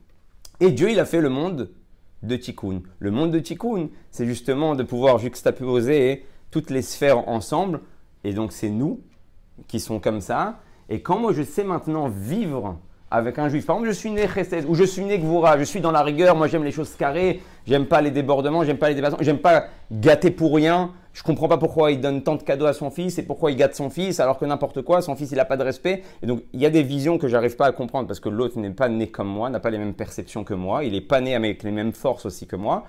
Et 0.61 0.71
Dieu, 0.71 0.91
il 0.91 1.01
a 1.01 1.05
fait 1.05 1.21
le 1.21 1.29
monde 1.29 1.71
de 2.23 2.37
Tikkun. 2.37 2.83
Le 2.99 3.11
monde 3.11 3.31
de 3.31 3.39
Tikkun, 3.39 3.89
c'est 4.11 4.27
justement 4.27 4.75
de 4.75 4.83
pouvoir 4.83 5.19
juxtaposer 5.19 6.27
toutes 6.51 6.71
les 6.71 6.83
sphères 6.83 7.29
ensemble. 7.29 7.81
Et 8.25 8.33
donc, 8.33 8.53
c'est 8.53 8.71
nous 8.71 9.01
qui 9.69 9.81
sont 9.81 10.01
comme 10.01 10.21
ça. 10.21 10.61
Et 10.89 11.03
quand 11.03 11.19
moi, 11.19 11.33
je 11.33 11.43
sais 11.43 11.65
maintenant 11.65 12.09
vivre 12.09 12.79
avec 13.13 13.39
un 13.39 13.49
juif. 13.49 13.67
Par 13.67 13.77
exemple, 13.77 13.91
je 13.91 13.95
suis 13.95 14.11
né 14.11 14.27
Chesed 14.27 14.65
ou 14.67 14.75
je 14.75 14.85
suis 14.85 15.05
né 15.05 15.19
Gvura, 15.19 15.59
je 15.59 15.65
suis 15.65 15.81
dans 15.81 15.91
la 15.91 16.03
rigueur, 16.03 16.35
moi 16.35 16.49
j'aime 16.49 16.65
les 16.65 16.73
choses 16.73 16.95
carrées, 16.95 17.43
j'aime 17.67 17.87
pas 17.87 18.01
les 18.01 18.11
débordements, 18.11 18.65
j'aime 18.65 18.79
pas 18.79 18.89
les 18.89 18.95
dépassements, 18.95 19.19
j'aime 19.21 19.39
pas 19.39 19.67
gâter 19.93 20.31
pour 20.31 20.55
rien. 20.55 20.93
Je 21.13 21.23
comprends 21.23 21.47
pas 21.47 21.59
pourquoi 21.59 21.93
il 21.93 22.01
donne 22.01 22.23
tant 22.23 22.37
de 22.37 22.43
cadeaux 22.43 22.65
à 22.65 22.73
son 22.73 22.91
fils 22.91 23.19
et 23.19 23.23
pourquoi 23.23 23.51
il 23.51 23.59
gâte 23.59 23.75
son 23.75 23.91
fils 23.91 24.19
alors 24.19 24.39
que 24.39 24.47
n'importe 24.47 24.81
quoi, 24.81 25.03
son 25.03 25.15
fils 25.15 25.31
il 25.31 25.39
a 25.39 25.45
pas 25.45 25.59
de 25.59 25.63
respect. 25.63 26.03
Et 26.23 26.27
donc 26.27 26.43
il 26.55 26.61
y 26.61 26.65
a 26.65 26.71
des 26.71 26.83
visions 26.83 27.19
que 27.19 27.29
j'arrive 27.29 27.55
pas 27.55 27.67
à 27.67 27.73
comprendre 27.73 28.09
parce 28.09 28.19
que 28.19 28.31
l'autre 28.31 28.59
n'est 28.59 28.71
pas 28.71 28.89
né 28.89 29.09
comme 29.09 29.29
moi, 29.29 29.51
n'a 29.51 29.61
pas 29.61 29.69
les 29.69 29.79
mêmes 29.79 29.93
perceptions 29.93 30.43
que 30.43 30.55
moi, 30.55 30.85
il 30.85 30.95
est 30.95 31.03
pas 31.03 31.21
né 31.21 31.35
avec 31.35 31.65
les 31.65 31.71
mêmes 31.71 31.93
forces 31.93 32.25
aussi 32.25 32.47
que 32.47 32.57
moi. 32.57 32.85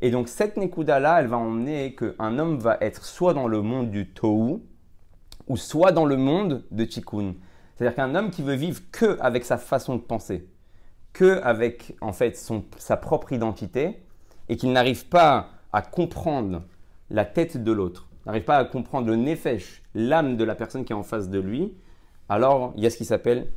Et 0.00 0.10
donc 0.10 0.28
cette 0.28 0.56
Nekuda 0.56 1.00
là, 1.00 1.20
elle 1.20 1.26
va 1.26 1.36
emmener 1.36 1.94
qu'un 1.94 2.38
homme 2.38 2.58
va 2.58 2.78
être 2.80 3.04
soit 3.04 3.34
dans 3.34 3.46
le 3.46 3.60
monde 3.60 3.90
du 3.90 4.08
Tohu 4.08 4.62
ou 5.48 5.56
soit 5.58 5.92
dans 5.92 6.06
le 6.06 6.16
monde 6.16 6.64
de 6.70 6.84
Tikkun. 6.84 7.34
C'est-à-dire 7.76 7.94
qu'un 7.94 8.14
homme 8.14 8.30
qui 8.30 8.42
veut 8.42 8.54
vivre 8.54 8.80
que 8.90 9.18
avec 9.20 9.44
sa 9.44 9.58
façon 9.58 9.96
de 9.96 10.00
penser, 10.00 10.48
que 11.12 11.40
avec 11.42 11.94
en 12.00 12.12
fait 12.12 12.36
son, 12.36 12.64
sa 12.78 12.96
propre 12.96 13.32
identité, 13.32 14.02
et 14.48 14.56
qu'il 14.56 14.72
n'arrive 14.72 15.06
pas 15.06 15.50
à 15.72 15.82
comprendre 15.82 16.62
la 17.10 17.24
tête 17.24 17.62
de 17.62 17.72
l'autre, 17.72 18.08
n'arrive 18.24 18.44
pas 18.44 18.56
à 18.56 18.64
comprendre 18.64 19.08
le 19.08 19.16
nefesh, 19.16 19.82
l'âme 19.94 20.36
de 20.36 20.44
la 20.44 20.54
personne 20.54 20.84
qui 20.84 20.92
est 20.92 20.96
en 20.96 21.02
face 21.02 21.28
de 21.28 21.38
lui, 21.38 21.74
alors 22.28 22.72
il 22.76 22.82
y 22.82 22.86
a 22.86 22.90
ce 22.90 22.96
qui 22.96 23.04
s'appelle 23.04 23.48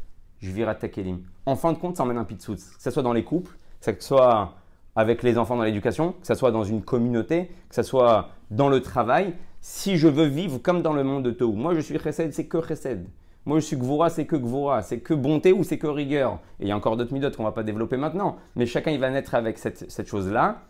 jvira 0.42 0.76
tekelim. 0.76 1.22
En 1.46 1.56
fin 1.56 1.74
de 1.74 1.78
compte, 1.78 1.98
ça 1.98 2.04
emmène 2.04 2.18
un 2.18 2.26
pitsut, 2.26 2.56
que 2.56 2.82
ce 2.82 2.92
soit 2.92 3.04
dans 3.04 3.14
les 3.14 3.24
couples, 3.24 3.58
que 3.82 3.94
ce 3.94 4.08
soit 4.08 4.54
avec 4.96 5.24
les 5.24 5.38
enfants 5.38 5.56
dans 5.56 5.64
l'éducation, 5.64 6.14
que 6.14 6.28
ce 6.28 6.36
soit 6.36 6.52
dans 6.52 6.64
une 6.64 6.82
communauté, 6.82 7.52
que 7.70 7.76
ce 7.76 7.84
soit 7.84 8.30
dans 8.52 8.70
le 8.70 8.82
travail. 8.82 9.34
Si 9.62 9.98
je 9.98 10.08
veux 10.08 10.26
vivre 10.26 10.58
comme 10.58 10.82
dans 10.82 10.94
le 10.94 11.04
monde 11.04 11.24
de 11.24 11.32
Tohu, 11.32 11.56
moi 11.56 11.74
je 11.74 11.80
suis 11.80 11.98
chesed, 11.98 12.34
c'est 12.34 12.48
que 12.48 12.62
chesed. 12.62 13.08
Moi 13.50 13.60
je 13.60 13.66
suis 13.66 13.78
gvura, 13.78 14.12
c'est 14.12 14.28
que 14.28 14.36
gvura. 14.36 14.84
C'est 14.84 15.00
que 15.00 15.16
bonté 15.16 15.54
ou 15.54 15.64
c'est 15.64 15.80
que 15.80 15.88
rigueur. 15.88 16.40
Et 16.60 16.66
il 16.66 16.68
y 16.68 16.72
a 16.72 16.78
encore 16.78 16.98
d'autres 16.98 17.12
midot 17.12 17.32
qu'on 17.32 17.44
va 17.44 17.52
pas 17.52 17.64
développer 17.64 17.98
maintenant. 17.98 18.38
Mais 18.56 18.68
chacun 18.68 18.92
il 18.92 19.00
va 19.00 19.10
naître 19.10 19.34
avec 19.34 19.58
cette, 19.58 19.90
cette 19.90 20.08
chose-là. 20.08 20.62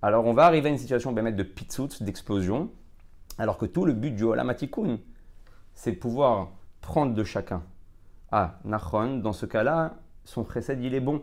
Alors 0.00 0.24
on 0.26 0.32
va 0.32 0.44
arriver 0.44 0.68
à 0.68 0.70
une 0.70 0.78
situation 0.78 1.12
de 1.12 1.42
pitsut, 1.42 2.04
d'explosion. 2.04 2.70
Alors 3.36 3.58
que 3.58 3.66
tout 3.66 3.84
le 3.84 3.94
but 3.94 4.12
du 4.12 4.22
Olamatikum, 4.22 4.98
c'est 5.74 5.90
pouvoir 5.90 6.50
prendre 6.80 7.14
de 7.14 7.24
chacun. 7.24 7.64
Ah, 8.30 8.60
Nachon, 8.64 9.16
dans 9.16 9.32
ce 9.32 9.44
cas-là, 9.44 9.96
son 10.24 10.46
chesed 10.48 10.80
il 10.84 10.94
est 10.94 11.00
bon 11.00 11.22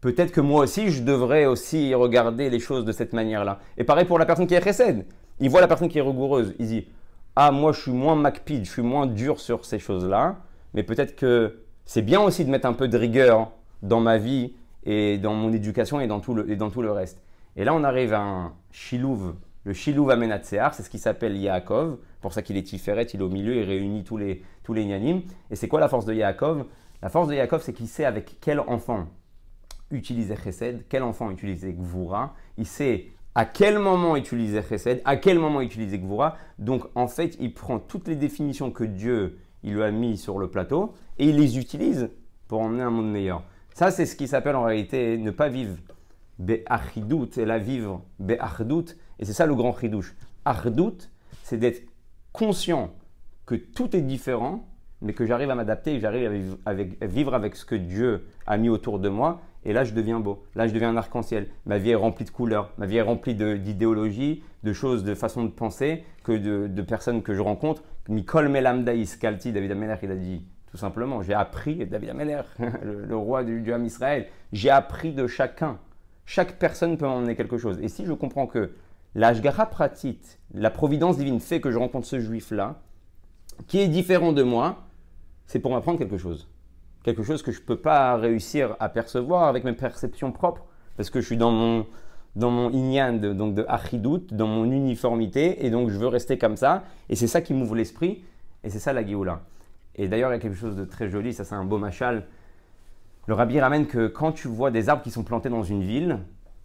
peut-être 0.00 0.30
que 0.30 0.40
moi 0.40 0.62
aussi, 0.62 0.90
je 0.90 1.02
devrais 1.02 1.46
aussi 1.46 1.92
regarder 1.92 2.50
les 2.50 2.60
choses 2.60 2.84
de 2.84 2.92
cette 2.92 3.12
manière-là. 3.12 3.58
Et 3.78 3.82
pareil 3.82 4.04
pour 4.04 4.20
la 4.20 4.26
personne 4.26 4.46
qui 4.46 4.54
est 4.54 4.62
chesed. 4.62 5.04
Il 5.40 5.50
voit 5.50 5.60
la 5.60 5.66
personne 5.66 5.88
qui 5.88 5.98
est 5.98 6.02
rigoureuse. 6.02 6.54
Il 6.60 6.68
dit 6.68 6.86
Ah, 7.36 7.50
moi, 7.50 7.72
je 7.72 7.80
suis 7.80 7.92
moins 7.92 8.14
macpid, 8.16 8.64
je 8.64 8.70
suis 8.70 8.82
moins 8.82 9.06
dur 9.06 9.40
sur 9.40 9.66
ces 9.66 9.78
choses-là. 9.78 10.36
Mais 10.72 10.82
peut-être 10.82 11.14
que 11.16 11.60
c'est 11.84 12.02
bien 12.02 12.20
aussi 12.20 12.44
de 12.46 12.50
mettre 12.50 12.66
un 12.66 12.72
peu 12.72 12.88
de 12.88 12.96
rigueur 12.96 13.52
dans 13.82 14.00
ma 14.00 14.16
vie 14.16 14.54
et 14.84 15.18
dans 15.18 15.34
mon 15.34 15.52
éducation 15.52 16.00
et 16.00 16.06
dans 16.06 16.20
tout 16.20 16.32
le, 16.32 16.50
et 16.50 16.56
dans 16.56 16.70
tout 16.70 16.80
le 16.80 16.90
reste. 16.90 17.22
Et 17.56 17.64
là, 17.64 17.74
on 17.74 17.84
arrive 17.84 18.14
à 18.14 18.20
un 18.20 18.52
shilouv, 18.72 19.34
le 19.64 19.72
shilouv 19.72 20.10
amenatsear, 20.10 20.74
c'est 20.74 20.82
ce 20.82 20.88
qui 20.90 20.98
s'appelle 20.98 21.36
Yaakov. 21.36 21.98
Pour 22.20 22.32
ça 22.32 22.40
qu'il 22.40 22.56
est 22.56 22.62
tiferet, 22.62 23.02
il 23.02 23.20
est 23.20 23.22
au 23.22 23.28
milieu, 23.28 23.56
il 23.56 23.64
réunit 23.64 24.04
tous 24.04 24.16
les, 24.16 24.42
tous 24.62 24.72
les 24.72 24.84
Et 25.50 25.56
c'est 25.56 25.68
quoi 25.68 25.80
la 25.80 25.88
force 25.88 26.06
de 26.06 26.14
Yaakov? 26.14 26.66
La 27.02 27.08
force 27.08 27.28
de 27.28 27.34
Yaakov, 27.34 27.62
c'est 27.62 27.72
qu'il 27.72 27.88
sait 27.88 28.04
avec 28.04 28.36
quel 28.40 28.60
enfant 28.60 29.08
utiliser 29.90 30.36
Chesed, 30.36 30.84
quel 30.88 31.02
enfant 31.02 31.30
utiliser 31.30 31.72
Gvura, 31.72 32.34
il 32.56 32.66
sait 32.66 33.06
à 33.36 33.44
quel 33.44 33.78
moment 33.78 34.16
utiliser 34.16 34.62
Chesed, 34.62 35.02
à 35.04 35.16
quel 35.16 35.38
moment 35.38 35.60
utiliser 35.60 35.98
Gvura. 35.98 36.38
Donc 36.58 36.84
en 36.94 37.06
fait, 37.06 37.36
il 37.38 37.52
prend 37.52 37.78
toutes 37.78 38.08
les 38.08 38.16
définitions 38.16 38.70
que 38.70 38.82
Dieu 38.82 39.38
il 39.62 39.74
lui 39.74 39.82
a 39.82 39.90
mis 39.90 40.16
sur 40.16 40.38
le 40.38 40.48
plateau 40.48 40.94
et 41.18 41.28
il 41.28 41.36
les 41.36 41.58
utilise 41.58 42.08
pour 42.48 42.60
emmener 42.62 42.82
un 42.82 42.90
monde 42.90 43.10
meilleur. 43.10 43.42
Ça, 43.74 43.90
c'est 43.90 44.06
ce 44.06 44.16
qui 44.16 44.26
s'appelle 44.26 44.56
en 44.56 44.62
réalité 44.62 45.18
ne 45.18 45.30
pas 45.30 45.50
vivre 45.50 45.76
Be'achidout 46.38 47.36
et 47.36 47.44
la 47.44 47.58
vivre 47.58 48.02
Be'achdout. 48.20 48.96
Et 49.18 49.26
c'est 49.26 49.34
ça 49.34 49.44
le 49.44 49.54
grand 49.54 49.78
chidouche. 49.78 50.14
Achdout, 50.46 51.10
c'est 51.42 51.58
d'être 51.58 51.82
conscient 52.32 52.94
que 53.44 53.54
tout 53.54 53.94
est 53.94 54.02
différent, 54.02 54.66
mais 55.02 55.12
que 55.12 55.26
j'arrive 55.26 55.50
à 55.50 55.54
m'adapter 55.54 55.96
et 55.96 56.00
j'arrive 56.00 56.56
à 56.64 57.06
vivre 57.06 57.34
avec 57.34 57.54
ce 57.54 57.66
que 57.66 57.74
Dieu 57.74 58.24
a 58.46 58.56
mis 58.56 58.70
autour 58.70 58.98
de 58.98 59.10
moi 59.10 59.42
et 59.66 59.72
là, 59.72 59.82
je 59.82 59.92
deviens 59.92 60.20
beau. 60.20 60.44
Là, 60.54 60.68
je 60.68 60.72
deviens 60.72 60.90
un 60.90 60.96
arc-en-ciel. 60.96 61.48
Ma 61.66 61.78
vie 61.78 61.90
est 61.90 61.96
remplie 61.96 62.24
de 62.24 62.30
couleurs. 62.30 62.70
Ma 62.78 62.86
vie 62.86 62.98
est 62.98 63.02
remplie 63.02 63.34
d'idéologies, 63.34 64.44
de, 64.62 64.72
choses, 64.72 65.02
de 65.02 65.12
façons 65.12 65.42
de 65.42 65.50
penser, 65.50 66.04
que 66.22 66.32
de, 66.68 66.82
personnes 66.82 67.20
que 67.20 67.34
je 67.34 67.40
rencontre. 67.40 67.82
Mikol 68.08 68.48
Melamdaïs 68.48 69.16
Kalti, 69.16 69.50
David 69.50 69.72
Ameller, 69.72 69.96
il 70.04 70.10
a 70.12 70.14
dit 70.14 70.44
tout 70.70 70.76
simplement 70.76 71.20
J'ai 71.20 71.34
appris, 71.34 71.84
David 71.84 72.10
Ameller, 72.10 72.42
le, 72.84 73.16
roi 73.16 73.42
du, 73.42 73.60
du 73.60 73.72
Israël, 73.84 74.28
j'ai 74.52 74.70
appris 74.70 75.12
de 75.12 75.26
chacun. 75.26 75.78
Chaque 76.26 76.60
personne 76.60 76.96
peut 76.96 77.06
m'emmener 77.06 77.34
quelque 77.34 77.58
chose. 77.58 77.80
Et 77.80 77.88
si 77.88 78.06
je 78.06 78.12
comprends 78.12 78.46
que 78.46 78.70
l'Ashgara 79.16 79.66
pratit, 79.66 80.20
la 80.54 80.70
providence 80.70 81.18
divine 81.18 81.40
fait 81.40 81.60
que 81.60 81.72
je 81.72 81.78
rencontre 81.78 82.06
ce 82.06 82.20
juif-là, 82.20 82.76
qui 83.66 83.80
est 83.80 83.88
différent 83.88 84.32
de 84.32 84.44
moi, 84.44 84.84
c'est 85.46 85.58
pour 85.58 85.72
m'apprendre 85.72 85.98
quelque 85.98 86.18
chose 86.18 86.48
quelque 87.06 87.22
chose 87.22 87.44
que 87.44 87.52
je 87.52 87.60
ne 87.60 87.64
peux 87.64 87.76
pas 87.76 88.16
réussir 88.16 88.74
à 88.80 88.88
percevoir 88.88 89.44
avec 89.44 89.62
mes 89.62 89.74
perceptions 89.74 90.32
propres, 90.32 90.64
parce 90.96 91.08
que 91.08 91.20
je 91.20 91.26
suis 91.26 91.36
dans 91.36 91.52
mon, 91.52 91.86
dans 92.34 92.50
mon 92.50 92.72
inyan, 92.72 93.12
de, 93.12 93.32
donc 93.32 93.54
de 93.54 93.64
achidout, 93.68 94.26
dans 94.32 94.48
mon 94.48 94.64
uniformité, 94.64 95.64
et 95.64 95.70
donc 95.70 95.90
je 95.90 95.98
veux 95.98 96.08
rester 96.08 96.36
comme 96.36 96.56
ça, 96.56 96.82
et 97.08 97.14
c'est 97.14 97.28
ça 97.28 97.42
qui 97.42 97.54
m'ouvre 97.54 97.76
l'esprit, 97.76 98.24
et 98.64 98.70
c'est 98.70 98.80
ça 98.80 98.92
la 98.92 99.06
Géoula. 99.06 99.42
Et 99.94 100.08
d'ailleurs, 100.08 100.30
il 100.30 100.34
y 100.34 100.36
a 100.36 100.40
quelque 100.40 100.56
chose 100.56 100.74
de 100.74 100.84
très 100.84 101.08
joli, 101.08 101.32
ça 101.32 101.44
c'est 101.44 101.54
un 101.54 101.64
beau 101.64 101.78
machal. 101.78 102.24
Le 103.28 103.34
rabbi 103.34 103.60
ramène 103.60 103.86
que 103.86 104.08
quand 104.08 104.32
tu 104.32 104.48
vois 104.48 104.72
des 104.72 104.88
arbres 104.88 105.04
qui 105.04 105.12
sont 105.12 105.22
plantés 105.22 105.48
dans 105.48 105.62
une 105.62 105.84
ville, 105.84 106.18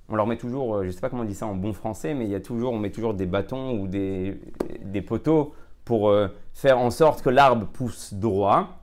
on 0.10 0.16
leur 0.16 0.26
met 0.26 0.38
toujours, 0.38 0.74
euh, 0.74 0.82
je 0.82 0.88
ne 0.88 0.92
sais 0.92 1.02
pas 1.02 1.12
comment 1.12 1.22
on 1.22 1.26
dit 1.26 1.36
ça 1.36 1.46
en 1.46 1.54
bon 1.54 1.74
français, 1.74 2.16
mais 2.16 2.26
il 2.26 2.32
y 2.32 2.36
a 2.36 2.42
toujours, 2.42 2.74
on 2.74 2.80
met 2.80 2.90
toujours 2.90 3.14
des 3.14 3.28
bâtons 3.28 3.80
ou 3.80 3.88
des, 3.88 4.42
des 4.82 5.04
poteaux 5.04 5.54
pour 5.86 6.10
euh, 6.10 6.30
faire 6.56 6.80
en 6.80 6.90
sorte 6.90 7.22
que 7.22 7.30
l'arbre 7.30 7.68
pousse 7.68 8.16
droit. 8.16 8.80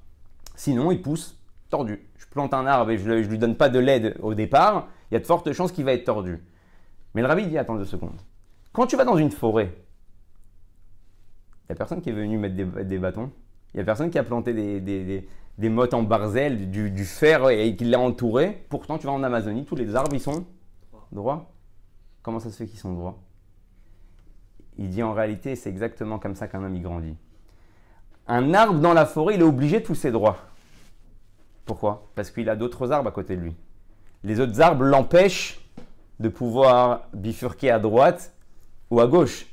Sinon, 0.55 0.93
il 0.93 1.03
pousse 1.03 1.38
tordu. 1.69 2.09
Je 2.17 2.27
plante 2.27 2.55
un 2.55 2.67
arbre 2.67 2.91
et 2.91 2.99
je 2.99 3.09
ne 3.09 3.17
lui 3.17 3.39
donne 3.39 3.57
pas 3.57 3.69
de 3.69 3.79
l'aide 3.79 4.17
au 4.23 4.35
départ, 4.35 4.89
il 5.11 5.15
y 5.15 5.17
a 5.17 5.21
de 5.21 5.27
fortes 5.27 5.53
chances 5.53 5.73
qu'il 5.73 5.85
va 5.85 5.93
être 5.93 6.05
tordu. 6.05 6.43
Mais 7.15 7.23
le 7.23 7.29
rabbi 7.29 7.47
dit 7.47 7.59
attends 7.59 7.77
deux 7.77 7.85
secondes. 7.85 8.21
Quand 8.73 8.87
tu 8.87 8.97
vas 8.97 9.05
dans 9.05 9.17
une 9.17 9.31
forêt, 9.31 9.75
il 11.65 11.73
n'y 11.73 11.73
a 11.73 11.77
personne 11.77 12.01
qui 12.01 12.11
est 12.11 12.13
venu 12.13 12.39
mettre 12.39 12.55
des, 12.55 12.99
bâtons. 12.99 13.31
Il 13.75 13.79
n'y 13.79 13.81
a 13.83 13.85
personne 13.85 14.11
qui 14.11 14.19
a 14.19 14.25
planté 14.25 14.55
des, 14.55 14.81
des, 14.81 15.29
des, 15.59 15.69
mottes 15.69 15.95
en 15.95 16.03
barzel, 16.03 16.71
du, 16.71 16.91
du 16.91 17.05
fer 17.05 17.49
et 17.51 17.77
qui 17.77 17.85
l'a 17.85 17.99
entouré. 17.99 18.65
Pourtant, 18.71 18.97
tu 18.99 19.07
vas 19.07 19.13
en 19.13 19.23
Amazonie, 19.23 19.65
tous 19.65 19.75
les 19.75 19.95
arbres, 19.95 20.15
ils 20.15 20.21
sont 20.21 20.47
droits. 21.13 21.51
Comment 22.23 22.41
ça 22.41 22.51
se 22.51 22.57
fait 22.57 22.67
qu'ils 22.67 22.79
sont 22.79 22.93
droits? 22.93 23.19
Il 24.79 24.89
dit 24.89 25.03
en 25.03 25.13
réalité, 25.13 25.57
c'est 25.57 25.69
exactement 25.69 26.19
comme 26.19 26.35
ça 26.35 26.49
qu'un 26.49 26.63
homme 26.63 26.77
y 26.77 26.81
grandit. 26.81 27.17
Un 28.29 28.55
arbre 28.55 28.81
dans 28.81 28.95
la 28.95 29.07
forêt, 29.07 29.35
il 29.35 29.41
est 29.41 29.45
obligé 29.45 29.81
de 29.81 29.85
pousser 29.85 30.11
droit. 30.11 30.39
Pourquoi? 31.69 32.09
Parce 32.15 32.31
qu'il 32.31 32.49
a 32.49 32.57
d'autres 32.57 32.93
arbres 32.93 33.11
à 33.11 33.13
côté 33.13 33.37
de 33.37 33.43
lui. 33.43 33.55
Les 34.25 34.41
autres 34.41 34.59
arbres 34.63 34.85
l'empêchent 34.85 35.61
de 36.19 36.31
pouvoir 36.31 37.09
bifurquer 37.13 37.71
à 37.71 37.79
droite 37.79 38.35
ou 38.91 39.01
à 39.01 39.07
gauche. 39.07 39.47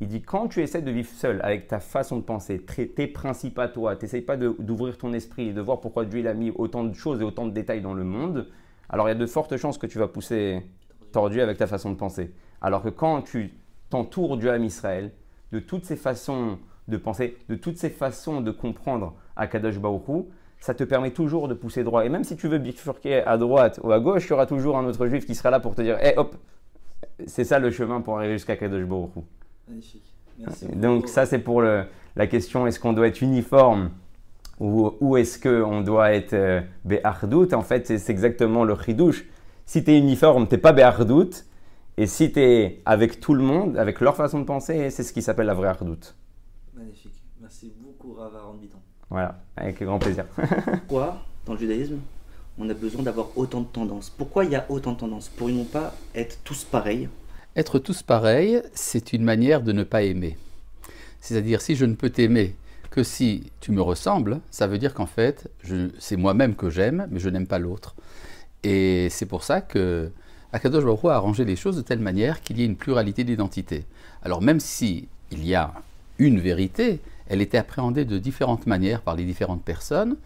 Il 0.00 0.08
dit 0.08 0.22
quand 0.22 0.48
tu 0.48 0.60
essaies 0.60 0.82
de 0.82 0.90
vivre 0.90 1.08
seul 1.08 1.40
avec 1.44 1.68
ta 1.68 1.78
façon 1.78 2.16
de 2.16 2.22
penser, 2.22 2.60
tes 2.60 3.06
principes 3.06 3.60
à 3.60 3.68
toi, 3.68 3.94
tu 3.94 4.04
n'essayes 4.04 4.22
pas 4.22 4.36
d'ouvrir 4.36 4.98
ton 4.98 5.12
esprit 5.12 5.50
et 5.50 5.52
de 5.52 5.60
voir 5.60 5.80
pourquoi 5.80 6.04
Dieu 6.04 6.28
a 6.28 6.34
mis 6.34 6.50
autant 6.50 6.82
de 6.82 6.94
choses 6.94 7.20
et 7.20 7.24
autant 7.24 7.46
de 7.46 7.52
détails 7.52 7.80
dans 7.80 7.94
le 7.94 8.02
monde, 8.02 8.48
alors 8.88 9.06
il 9.06 9.12
y 9.12 9.14
a 9.14 9.18
de 9.18 9.26
fortes 9.26 9.56
chances 9.56 9.78
que 9.78 9.86
tu 9.86 10.00
vas 10.00 10.08
pousser 10.08 10.66
tordu 11.12 11.40
avec 11.40 11.58
ta 11.58 11.68
façon 11.68 11.92
de 11.92 11.96
penser. 11.96 12.34
Alors 12.60 12.82
que 12.82 12.88
quand 12.88 13.22
tu 13.22 13.52
t'entoures 13.88 14.36
du 14.36 14.50
âme 14.50 14.64
Israël, 14.64 15.12
de 15.52 15.60
toutes 15.60 15.84
ces 15.84 15.96
façons 15.96 16.58
de 16.88 16.96
penser, 16.96 17.38
de 17.48 17.54
toutes 17.54 17.78
ces 17.78 17.90
façons 17.90 18.40
de 18.40 18.50
comprendre 18.50 19.14
Akadosh 19.36 19.78
Baruch 19.78 20.26
ça 20.62 20.74
te 20.74 20.84
permet 20.84 21.10
toujours 21.10 21.48
de 21.48 21.54
pousser 21.54 21.82
droit. 21.82 22.04
Et 22.04 22.08
même 22.08 22.22
si 22.22 22.36
tu 22.36 22.46
veux 22.46 22.58
bifurquer 22.58 23.24
à 23.24 23.36
droite 23.36 23.80
ou 23.82 23.90
à 23.90 23.98
gauche, 23.98 24.26
il 24.26 24.30
y 24.30 24.32
aura 24.32 24.46
toujours 24.46 24.78
un 24.78 24.84
autre 24.84 25.08
juif 25.08 25.26
qui 25.26 25.34
sera 25.34 25.50
là 25.50 25.58
pour 25.58 25.74
te 25.74 25.82
dire 25.82 25.98
Hé, 26.00 26.14
hop, 26.16 26.36
c'est 27.26 27.42
ça 27.42 27.58
le 27.58 27.72
chemin 27.72 28.00
pour 28.00 28.16
arriver 28.16 28.34
jusqu'à 28.34 28.56
Kadosh 28.56 28.84
Baruch 28.84 29.10
Magnifique. 29.66 30.14
Donc, 30.76 31.08
ça, 31.08 31.26
c'est 31.26 31.40
pour 31.40 31.62
le, 31.62 31.82
la 32.14 32.28
question 32.28 32.68
est-ce 32.68 32.78
qu'on 32.78 32.92
doit 32.92 33.08
être 33.08 33.22
uniforme 33.22 33.90
ou, 34.60 34.92
ou 35.00 35.16
est-ce 35.16 35.40
qu'on 35.40 35.80
doit 35.80 36.12
être 36.12 36.32
euh, 36.32 36.60
Be'ardout 36.84 37.52
En 37.54 37.62
fait, 37.62 37.98
c'est 37.98 38.12
exactement 38.12 38.62
le 38.62 38.76
chidouche. 38.76 39.24
Si 39.66 39.82
tu 39.82 39.90
es 39.90 39.98
uniforme, 39.98 40.46
tu 40.46 40.58
pas 40.58 40.72
Be'ardout. 40.72 41.44
Et 41.96 42.06
si 42.06 42.30
tu 42.30 42.38
es 42.38 42.82
avec 42.86 43.18
tout 43.18 43.34
le 43.34 43.42
monde, 43.42 43.76
avec 43.76 44.00
leur 44.00 44.14
façon 44.14 44.38
de 44.38 44.44
penser, 44.44 44.90
c'est 44.90 45.02
ce 45.02 45.12
qui 45.12 45.22
s'appelle 45.22 45.46
la 45.46 45.54
vraie 45.54 45.68
Ardout. 45.68 46.14
Magnifique. 46.72 47.20
Merci 47.40 47.72
beaucoup, 47.80 48.12
Rav 48.14 48.32
Bitan. 48.60 48.71
Voilà, 49.12 49.38
avec 49.58 49.82
grand 49.82 49.98
plaisir. 49.98 50.24
Pourquoi, 50.64 51.22
dans 51.44 51.52
le 51.52 51.58
judaïsme, 51.58 51.98
on 52.58 52.66
a 52.70 52.72
besoin 52.72 53.02
d'avoir 53.02 53.28
autant 53.36 53.60
de 53.60 53.66
tendances? 53.66 54.08
Pourquoi 54.08 54.46
il 54.46 54.52
y 54.52 54.56
a 54.56 54.64
autant 54.70 54.92
de 54.92 54.96
tendances? 54.96 55.28
Pourrions 55.28 55.64
pas 55.64 55.94
être 56.14 56.38
tous 56.44 56.64
pareils? 56.64 57.10
Être 57.54 57.78
tous 57.78 58.02
pareils, 58.02 58.62
c'est 58.72 59.12
une 59.12 59.22
manière 59.22 59.60
de 59.60 59.72
ne 59.72 59.84
pas 59.84 60.02
aimer. 60.02 60.38
C'est-à-dire, 61.20 61.60
si 61.60 61.76
je 61.76 61.84
ne 61.84 61.94
peux 61.94 62.08
t'aimer 62.08 62.56
que 62.90 63.02
si 63.02 63.52
tu 63.60 63.70
me 63.70 63.82
ressembles, 63.82 64.40
ça 64.50 64.66
veut 64.66 64.78
dire 64.78 64.94
qu'en 64.94 65.04
fait, 65.04 65.50
c'est 65.98 66.16
moi-même 66.16 66.54
que 66.54 66.70
j'aime, 66.70 67.06
mais 67.10 67.20
je 67.20 67.28
n'aime 67.28 67.46
pas 67.46 67.58
l'autre. 67.58 67.94
Et 68.62 69.08
c'est 69.10 69.26
pour 69.26 69.44
ça 69.44 69.60
que 69.60 70.10
Akadosh 70.54 70.84
Baruch 70.84 71.04
a 71.04 71.16
arrangé 71.16 71.44
les 71.44 71.56
choses 71.56 71.76
de 71.76 71.82
telle 71.82 71.98
manière 71.98 72.40
qu'il 72.40 72.58
y 72.58 72.62
ait 72.62 72.66
une 72.66 72.76
pluralité 72.76 73.24
d'identités. 73.24 73.84
Alors 74.22 74.40
même 74.40 74.60
si 74.60 75.08
il 75.30 75.46
y 75.46 75.54
a 75.54 75.74
une 76.18 76.40
vérité, 76.40 77.00
elle 77.32 77.40
était 77.40 77.56
appréhendée 77.56 78.04
de 78.04 78.18
différentes 78.18 78.66
manières 78.66 79.00
par 79.00 79.16
les 79.16 79.24
différentes 79.24 79.64
personnes. 79.64 80.18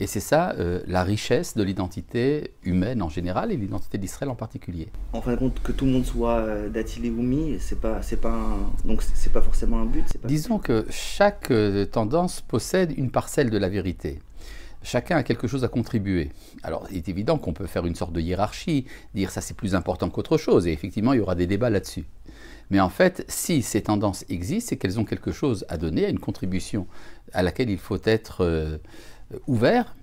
Et 0.00 0.06
c'est 0.06 0.18
ça 0.18 0.54
euh, 0.58 0.80
la 0.86 1.04
richesse 1.04 1.54
de 1.56 1.62
l'identité 1.62 2.52
humaine 2.64 3.02
en 3.02 3.10
général 3.10 3.52
et 3.52 3.56
l'identité 3.56 3.98
d'Israël 3.98 4.30
en 4.30 4.34
particulier. 4.34 4.88
En 5.12 5.20
fin 5.20 5.32
de 5.32 5.36
compte, 5.36 5.62
que 5.62 5.72
tout 5.72 5.84
le 5.84 5.92
monde 5.92 6.06
soit 6.06 6.38
euh, 6.38 6.70
d'Atil 6.70 7.04
et 7.04 7.58
c'est 7.60 7.78
pas, 7.78 8.00
c'est 8.00 8.16
pas, 8.16 8.40
donc 8.86 9.02
c'est 9.02 9.30
pas 9.32 9.42
forcément 9.42 9.78
un 9.78 9.84
but. 9.84 10.06
Disons 10.24 10.58
que 10.58 10.86
chaque 10.88 11.50
euh, 11.50 11.84
tendance 11.84 12.40
possède 12.40 12.94
une 12.96 13.10
parcelle 13.10 13.50
de 13.50 13.58
la 13.58 13.68
vérité. 13.68 14.20
chacun 14.82 15.18
a 15.18 15.22
quelque 15.22 15.46
chose 15.46 15.64
à 15.64 15.68
contribuer. 15.68 16.30
Alors, 16.62 16.86
il 16.90 16.96
est 16.96 17.08
évident 17.10 17.36
qu'on 17.36 17.52
peut 17.52 17.66
faire 17.66 17.84
une 17.84 17.94
sorte 17.94 18.14
de 18.14 18.20
hiérarchie, 18.22 18.86
dire 19.14 19.30
ça 19.30 19.42
c'est 19.42 19.56
plus 19.56 19.74
important 19.74 20.08
qu'autre 20.08 20.38
chose, 20.38 20.66
et 20.66 20.72
effectivement, 20.72 21.12
il 21.12 21.18
y 21.18 21.20
aura 21.20 21.34
des 21.34 21.46
débats 21.46 21.70
là-dessus. 21.70 22.04
Mais 22.70 22.80
en 22.80 22.88
fait, 22.88 23.24
si 23.28 23.62
ces 23.62 23.82
tendances 23.82 24.24
existent, 24.28 24.70
c'est 24.70 24.76
qu'elles 24.76 24.98
ont 24.98 25.04
quelque 25.04 25.32
chose 25.32 25.64
à 25.68 25.76
donner, 25.76 26.06
à 26.06 26.08
une 26.08 26.18
contribution 26.18 26.86
à 27.32 27.42
laquelle 27.42 27.70
il 27.70 27.78
faut 27.78 27.98
être 28.04 28.42
euh, 28.42 28.78
ouvert. 29.46 29.96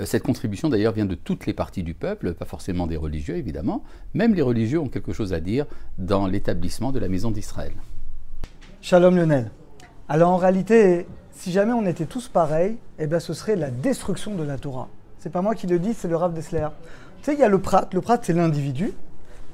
Euh, 0.00 0.06
Cette 0.06 0.22
contribution 0.22 0.68
d'ailleurs 0.68 0.92
vient 0.92 1.06
de 1.06 1.14
toutes 1.14 1.46
les 1.46 1.54
parties 1.54 1.82
du 1.82 1.94
peuple, 1.94 2.34
pas 2.34 2.44
forcément 2.44 2.86
des 2.86 2.96
religieux 2.96 3.36
évidemment. 3.36 3.84
Même 4.14 4.34
les 4.34 4.42
religieux 4.42 4.80
ont 4.80 4.88
quelque 4.88 5.12
chose 5.12 5.32
à 5.32 5.40
dire 5.40 5.66
dans 5.98 6.26
l'établissement 6.26 6.92
de 6.92 6.98
la 6.98 7.08
maison 7.08 7.30
d'Israël. 7.30 7.72
Shalom 8.82 9.16
Lionel. 9.16 9.50
Alors 10.08 10.30
en 10.30 10.36
réalité, 10.36 11.06
si 11.32 11.52
jamais 11.52 11.72
on 11.72 11.86
était 11.86 12.06
tous 12.06 12.28
pareils, 12.28 12.76
eh 12.98 13.06
bien 13.06 13.20
ce 13.20 13.34
serait 13.34 13.56
la 13.56 13.70
destruction 13.70 14.34
de 14.34 14.42
la 14.42 14.58
Torah. 14.58 14.88
C'est 15.18 15.30
pas 15.30 15.42
moi 15.42 15.54
qui 15.54 15.66
le 15.66 15.78
dis, 15.78 15.94
c'est 15.94 16.08
le 16.08 16.16
Rav 16.16 16.32
Dessler. 16.32 16.66
Tu 17.18 17.26
sais, 17.26 17.34
il 17.34 17.40
y 17.40 17.42
a 17.42 17.48
le 17.48 17.60
prat. 17.60 17.88
Le 17.92 18.00
prat, 18.00 18.18
c'est 18.22 18.32
l'individu. 18.32 18.92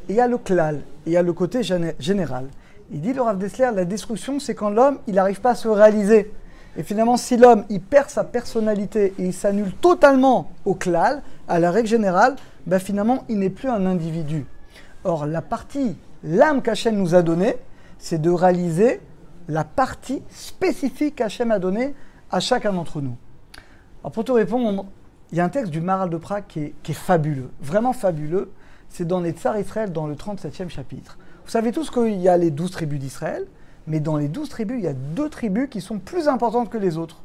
Il 0.09 0.15
y 0.15 0.21
a 0.21 0.29
le 0.29 0.39
klal. 0.39 0.83
Il 1.07 1.13
y 1.13 1.17
a 1.17 1.23
le 1.23 1.33
côté 1.33 1.63
géné- 1.63 1.95
général. 1.99 2.47
Il 2.91 3.01
dit, 3.01 3.13
le 3.13 3.23
Rav 3.23 3.39
Dessler, 3.39 3.71
la 3.75 3.85
destruction, 3.85 4.39
c'est 4.39 4.55
quand 4.55 4.71
l'homme, 4.71 4.99
il 5.07 5.15
n'arrive 5.15 5.41
pas 5.41 5.51
à 5.51 5.55
se 5.55 5.67
réaliser. 5.69 6.33
Et 6.77 6.83
finalement, 6.83 7.17
si 7.17 7.37
l'homme, 7.37 7.65
il 7.69 7.81
perd 7.81 8.11
sa 8.11 8.23
personnalité 8.23 9.15
et 9.19 9.25
il 9.25 9.33
s'annule 9.33 9.73
totalement 9.73 10.51
au 10.65 10.75
klal, 10.75 11.23
à 11.49 11.59
la 11.59 11.71
règle 11.71 11.89
générale, 11.89 12.37
ben 12.67 12.79
finalement, 12.79 13.25
il 13.29 13.39
n'est 13.39 13.51
plus 13.51 13.69
un 13.69 13.87
individu. 13.87 14.47
Or, 15.03 15.27
la 15.27 15.43
partie, 15.43 15.97
l'âme 16.23 16.63
qu'Hachem 16.63 16.97
nous 16.97 17.15
a 17.15 17.23
donnée, 17.23 17.57
c'est 17.99 18.21
de 18.21 18.31
réaliser 18.31 19.01
la 19.49 19.65
partie 19.65 20.23
spécifique 20.31 21.17
qu'Hachem 21.17 21.51
a 21.51 21.59
donnée 21.59 21.95
à 22.31 22.41
chacun 22.41 22.73
d'entre 22.73 23.01
nous. 23.01 23.17
Alors, 24.03 24.13
pour 24.13 24.25
te 24.25 24.33
répondre, 24.33 24.87
il 25.33 25.39
y 25.39 25.41
a 25.41 25.45
un 25.45 25.49
texte 25.49 25.73
du 25.73 25.81
Maral 25.81 26.11
de 26.11 26.17
Prague 26.17 26.45
qui 26.47 26.61
est 26.61 26.93
fabuleux, 26.93 27.51
vraiment 27.61 27.93
fabuleux. 27.93 28.53
C'est 28.97 29.05
dans 29.05 29.21
les 29.21 29.33
Tsars 29.33 29.59
Israël, 29.59 29.93
dans 29.93 30.07
le 30.07 30.15
37e 30.15 30.71
chapitre. 30.71 31.19
Vous 31.45 31.51
savez 31.51 31.71
tous 31.71 31.91
qu'il 31.91 32.19
y 32.19 32.31
a 32.31 32.39
les 32.39 32.51
12 32.51 32.71
tribus 32.71 32.99
d'Israël, 32.99 33.45
mais 33.87 34.01
dans 34.01 34.17
les 34.17 34.27
12 34.27 34.49
tribus, 34.49 34.79
il 34.79 34.85
y 34.85 34.89
a 34.89 34.95
deux 34.95 35.29
tribus 35.29 35.69
qui 35.69 35.83
sont 35.83 35.99
plus 35.99 36.29
importantes 36.29 36.71
que 36.71 36.79
les 36.79 36.97
autres. 36.97 37.23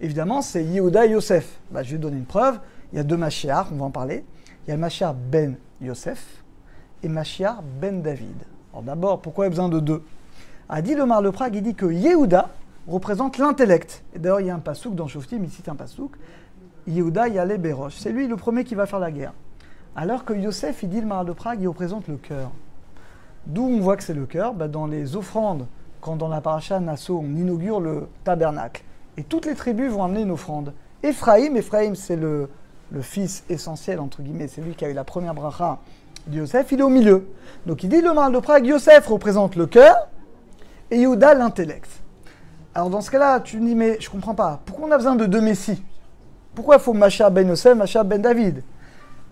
Évidemment, 0.00 0.40
c'est 0.40 0.64
Yehuda 0.64 1.04
et 1.04 1.10
Yosef. 1.10 1.60
Bah, 1.72 1.82
je 1.82 1.92
vais 1.92 1.98
donner 1.98 2.16
une 2.16 2.24
preuve. 2.24 2.58
Il 2.90 2.96
y 2.96 3.00
a 3.00 3.02
deux 3.02 3.18
Machiar, 3.18 3.68
on 3.70 3.76
va 3.76 3.84
en 3.84 3.90
parler. 3.90 4.24
Il 4.66 4.70
y 4.70 4.72
a 4.72 4.78
Machiar 4.78 5.12
ben 5.12 5.56
Yosef 5.82 6.42
et 7.02 7.08
Machiar 7.10 7.62
ben 7.82 8.00
David. 8.00 8.46
Alors 8.72 8.82
d'abord, 8.82 9.20
pourquoi 9.20 9.44
il 9.44 9.48
y 9.48 9.48
a 9.48 9.50
besoin 9.50 9.68
de 9.68 9.80
deux? 9.80 10.02
A 10.70 10.80
dit 10.80 10.94
le 10.94 11.30
Prague, 11.32 11.54
il 11.54 11.62
dit 11.62 11.74
que 11.74 11.84
Yehuda 11.84 12.48
représente 12.88 13.36
l'intellect. 13.36 14.04
Et 14.16 14.18
d'ailleurs, 14.18 14.40
il 14.40 14.46
y 14.46 14.50
a 14.50 14.54
un 14.54 14.58
pasouk 14.58 14.94
dans 14.94 15.06
Shoftim, 15.06 15.44
il 15.44 15.50
cite 15.50 15.68
un 15.68 15.76
pasouk. 15.76 16.12
Yehuda 16.86 17.28
Yale 17.28 17.58
Berosh. 17.58 17.98
C'est 17.98 18.10
lui 18.10 18.26
le 18.26 18.36
premier 18.36 18.64
qui 18.64 18.74
va 18.74 18.86
faire 18.86 19.00
la 19.00 19.10
guerre. 19.10 19.34
Alors 19.96 20.24
que 20.24 20.32
Yosef, 20.32 20.82
il 20.82 20.88
dit 20.88 21.00
le 21.00 21.06
Mar 21.06 21.24
de 21.24 21.32
Prague, 21.32 21.60
il 21.60 21.68
représente 21.68 22.08
le 22.08 22.16
cœur. 22.16 22.50
D'où 23.46 23.62
on 23.62 23.80
voit 23.80 23.96
que 23.96 24.02
c'est 24.02 24.14
le 24.14 24.26
cœur 24.26 24.54
Bah, 24.54 24.68
Dans 24.68 24.86
les 24.86 25.16
offrandes, 25.16 25.66
quand 26.00 26.16
dans 26.16 26.28
la 26.28 26.40
paracha 26.40 26.78
Nassau, 26.80 27.20
on 27.22 27.36
inaugure 27.36 27.80
le 27.80 28.08
tabernacle. 28.24 28.82
Et 29.16 29.24
toutes 29.24 29.46
les 29.46 29.54
tribus 29.54 29.90
vont 29.92 30.04
amener 30.04 30.22
une 30.22 30.30
offrande. 30.30 30.72
Ephraïm, 31.02 31.56
Ephraïm 31.56 31.94
c'est 31.94 32.16
le, 32.16 32.48
le 32.90 33.02
fils 33.02 33.44
essentiel, 33.48 34.00
entre 34.00 34.22
guillemets, 34.22 34.48
c'est 34.48 34.60
lui 34.60 34.74
qui 34.74 34.84
a 34.84 34.90
eu 34.90 34.94
la 34.94 35.04
première 35.04 35.34
bracha 35.34 35.78
de 36.26 36.38
Yosef, 36.38 36.70
il 36.72 36.80
est 36.80 36.82
au 36.82 36.88
milieu. 36.88 37.28
Donc 37.66 37.82
il 37.82 37.88
dit 37.88 38.00
le 38.00 38.12
Maral 38.12 38.32
de 38.32 38.38
Prague, 38.38 38.66
Yosef 38.66 39.06
représente 39.06 39.56
le 39.56 39.66
cœur 39.66 40.08
et 40.90 40.98
Yehuda 40.98 41.34
l'intellect. 41.34 41.88
Alors 42.74 42.90
dans 42.90 43.00
ce 43.00 43.10
cas-là, 43.10 43.40
tu 43.40 43.58
me 43.58 43.66
dis, 43.66 43.74
mais 43.74 43.96
je 44.00 44.10
comprends 44.10 44.34
pas, 44.34 44.60
pourquoi 44.64 44.86
on 44.88 44.90
a 44.92 44.96
besoin 44.96 45.16
de 45.16 45.26
deux 45.26 45.40
messies? 45.40 45.82
Pourquoi 46.54 46.76
il 46.76 46.80
faut 46.80 46.92
Macha 46.92 47.30
ben 47.30 47.48
Yosef, 47.48 47.76
Macha 47.76 48.04
ben 48.04 48.20
David? 48.20 48.62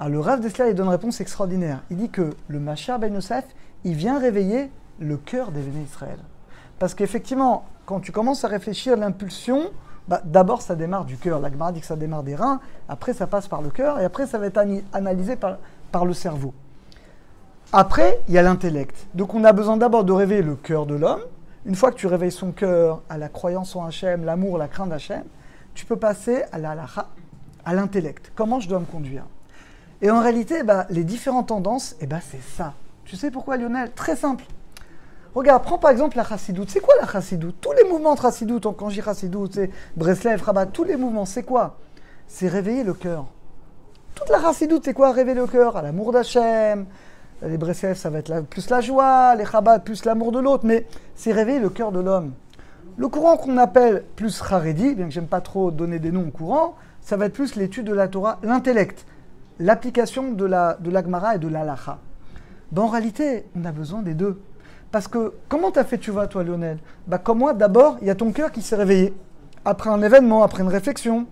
Alors 0.01 0.11
le 0.11 0.21
Rav 0.21 0.41
Dessler, 0.41 0.69
il 0.69 0.75
donne 0.75 0.87
une 0.87 0.93
réponse 0.93 1.21
extraordinaire. 1.21 1.83
Il 1.91 1.97
dit 1.97 2.09
que 2.09 2.31
le 2.47 2.61
Macha 2.61 2.99
ben 2.99 3.13
Yosef, 3.13 3.45
il 3.83 3.95
vient 3.95 4.21
réveiller 4.21 4.71
le 5.01 5.17
cœur 5.17 5.51
des 5.51 5.61
Véné 5.61 5.83
Israël. 5.83 6.19
Parce 6.79 6.95
qu'effectivement, 6.95 7.65
quand 7.85 7.99
tu 7.99 8.13
commences 8.13 8.45
à 8.45 8.49
réfléchir 8.49 8.97
l'impulsion, 8.97 9.71
bah, 10.07 10.21
d'abord 10.25 10.63
ça 10.63 10.77
démarre 10.77 11.05
du 11.05 11.17
cœur. 11.17 11.41
La 11.41 11.51
Gemara 11.51 11.73
dit 11.73 11.81
que 11.81 11.87
ça 11.87 11.97
démarre 11.97 12.23
des 12.23 12.37
reins, 12.37 12.61
après 12.89 13.13
ça 13.13 13.27
passe 13.27 13.49
par 13.49 13.61
le 13.61 13.71
cœur, 13.71 13.99
et 13.99 14.05
après 14.05 14.27
ça 14.27 14.39
va 14.39 14.47
être 14.47 14.61
analysé 14.93 15.37
par, 15.37 16.05
le 16.05 16.15
cerveau. 16.15 16.55
Après, 17.73 18.21
il 18.29 18.35
y 18.35 18.39
a 18.39 18.43
l'intellect. 18.43 19.09
Donc 19.15 19.35
on 19.35 19.43
a 19.43 19.53
besoin 19.53 19.77
d'abord 19.77 20.05
de 20.05 20.13
réveiller 20.13 20.43
le 20.43 20.55
cœur 20.55 20.87
de 20.87 20.95
l'homme. 20.95 21.23
Une 21.67 21.75
fois 21.75 21.91
que 21.91 21.97
tu 21.97 22.07
réveilles 22.07 22.33
son 22.33 22.53
cœur 22.53 23.03
à 23.09 23.19
la 23.19 23.29
croyance 23.29 23.75
en 23.75 23.85
Hachem, 23.85 24.25
l'amour, 24.25 24.59
la 24.59 24.69
crainte 24.69 24.91
d'Hachem, 24.91 25.25
tu 25.75 25.85
peux 25.85 25.97
passer 25.97 26.45
à 26.53 26.59
la 26.59 26.77
à 27.65 27.75
l'intellect. 27.75 28.33
Comment 28.37 28.61
je 28.61 28.69
dois 28.69 28.79
me 28.79 28.87
conduire? 28.87 29.25
Et 30.01 30.11
en 30.11 30.21
réalité, 30.21 30.63
bah, 30.63 30.87
les 30.91 31.05
différentes 31.05 31.49
tendances, 31.49 31.97
eh 32.01 32.07
bah, 32.07 32.21
c'est 32.21 32.43
ça. 32.57 32.75
Tu 33.05 33.17
sais 33.17 33.31
pourquoi 33.31 33.57
Lionel? 33.57 33.91
Très 33.93 34.17
simple. 34.17 34.45
Regarde, 35.35 35.63
prends 35.63 35.79
par 35.79 35.91
exemple 35.91 36.17
la 36.17 36.25
chassidoute. 36.25 36.71
C'est 36.71 36.81
quoi 36.81 36.95
la 37.01 37.07
chassidoute? 37.07 37.57
Tous 37.61 37.73
les 37.73 37.89
mouvements 37.89 38.15
de 38.15 38.21
chassidoute, 38.21 38.67
quand 38.77 38.91
j'y 38.91 39.03
chassidoute, 39.03 39.55
c'est 39.55 39.71
Breslev, 39.97 40.43
Rabat, 40.43 40.67
tous 40.67 40.85
les 40.85 40.97
mouvements, 40.97 41.25
c'est 41.25 41.43
quoi? 41.43 41.77
C'est 42.27 42.49
réveiller 42.49 42.85
le 42.85 42.95
cœur. 42.95 43.27
Toute 44.15 44.29
la 44.31 44.41
chassidoute, 44.41 44.85
c'est 44.85 44.95
quoi 44.95 45.13
Réveiller 45.13 45.39
le 45.39 45.47
cœur? 45.47 45.77
À 45.77 45.83
l'amour 45.83 46.13
d'Hachem. 46.13 46.87
Les 47.43 47.57
Breslev, 47.59 47.97
ça 47.97 48.11
va 48.11 48.19
être 48.19 48.41
plus 48.43 48.69
la 48.69 48.81
joie, 48.81 49.35
les 49.37 49.45
Rabat, 49.45 49.79
plus 49.79 50.05
l'amour 50.05 50.33
de 50.33 50.41
l'autre, 50.41 50.67
mais 50.67 50.87
c'est 51.15 51.33
réveiller 51.33 51.61
le 51.61 51.71
cœur 51.71 51.93
de 51.93 52.01
l'homme. 52.01 52.33
Le 52.97 53.07
courant 53.07 53.37
qu'on 53.37 53.59
appelle 53.59 54.05
plus 54.17 54.43
Haredi, 54.43 54.97
bien 54.97 55.07
que 55.07 55.13
j'aime 55.13 55.29
pas 55.29 55.41
trop 55.41 55.71
donner 55.71 56.01
des 56.01 56.11
noms 56.11 56.27
au 56.27 56.31
courant, 56.33 56.75
ça 57.01 57.17
va 57.17 57.27
être 57.27 57.33
plus 57.33 57.55
l'étude 57.55 57.87
de 57.87 57.95
la 57.95 58.09
Torah, 58.09 58.39
l'intellect, 58.43 59.07
l'application 59.59 60.33
de 60.33 60.45
la, 60.45 60.77
de 60.81 60.91
l'Agmara 60.91 61.37
et 61.37 61.39
de 61.39 61.49
l'Alacha. 61.49 61.99
Ben, 62.73 62.83
en 62.83 62.89
réalité, 62.89 63.47
on 63.57 63.65
a 63.65 63.73
besoin 63.73 64.03
des 64.03 64.15
deux. 64.15 64.41
Parce 64.91 65.09
que 65.09 65.35
comment 65.49 65.71
t'as 65.71 65.85
fait 65.85 65.99
tu 65.99 66.11
vas 66.11 66.27
toi 66.27 66.45
Lionel? 66.45 66.79
Bah, 67.07 67.19
Comme 67.19 67.39
moi, 67.39 67.53
d'abord, 67.53 67.99
il 68.01 68.07
y 68.07 68.11
a 68.11 68.15
ton 68.15 68.33
cœur 68.33 68.53
qui 68.53 68.63
s'est 68.63 68.77
réveillé. 68.77 69.15
Après 69.65 69.91
un 69.91 70.03
événement, 70.03 70.43
après 70.43 70.63
une 70.63 70.69
réflexion. 70.69 71.27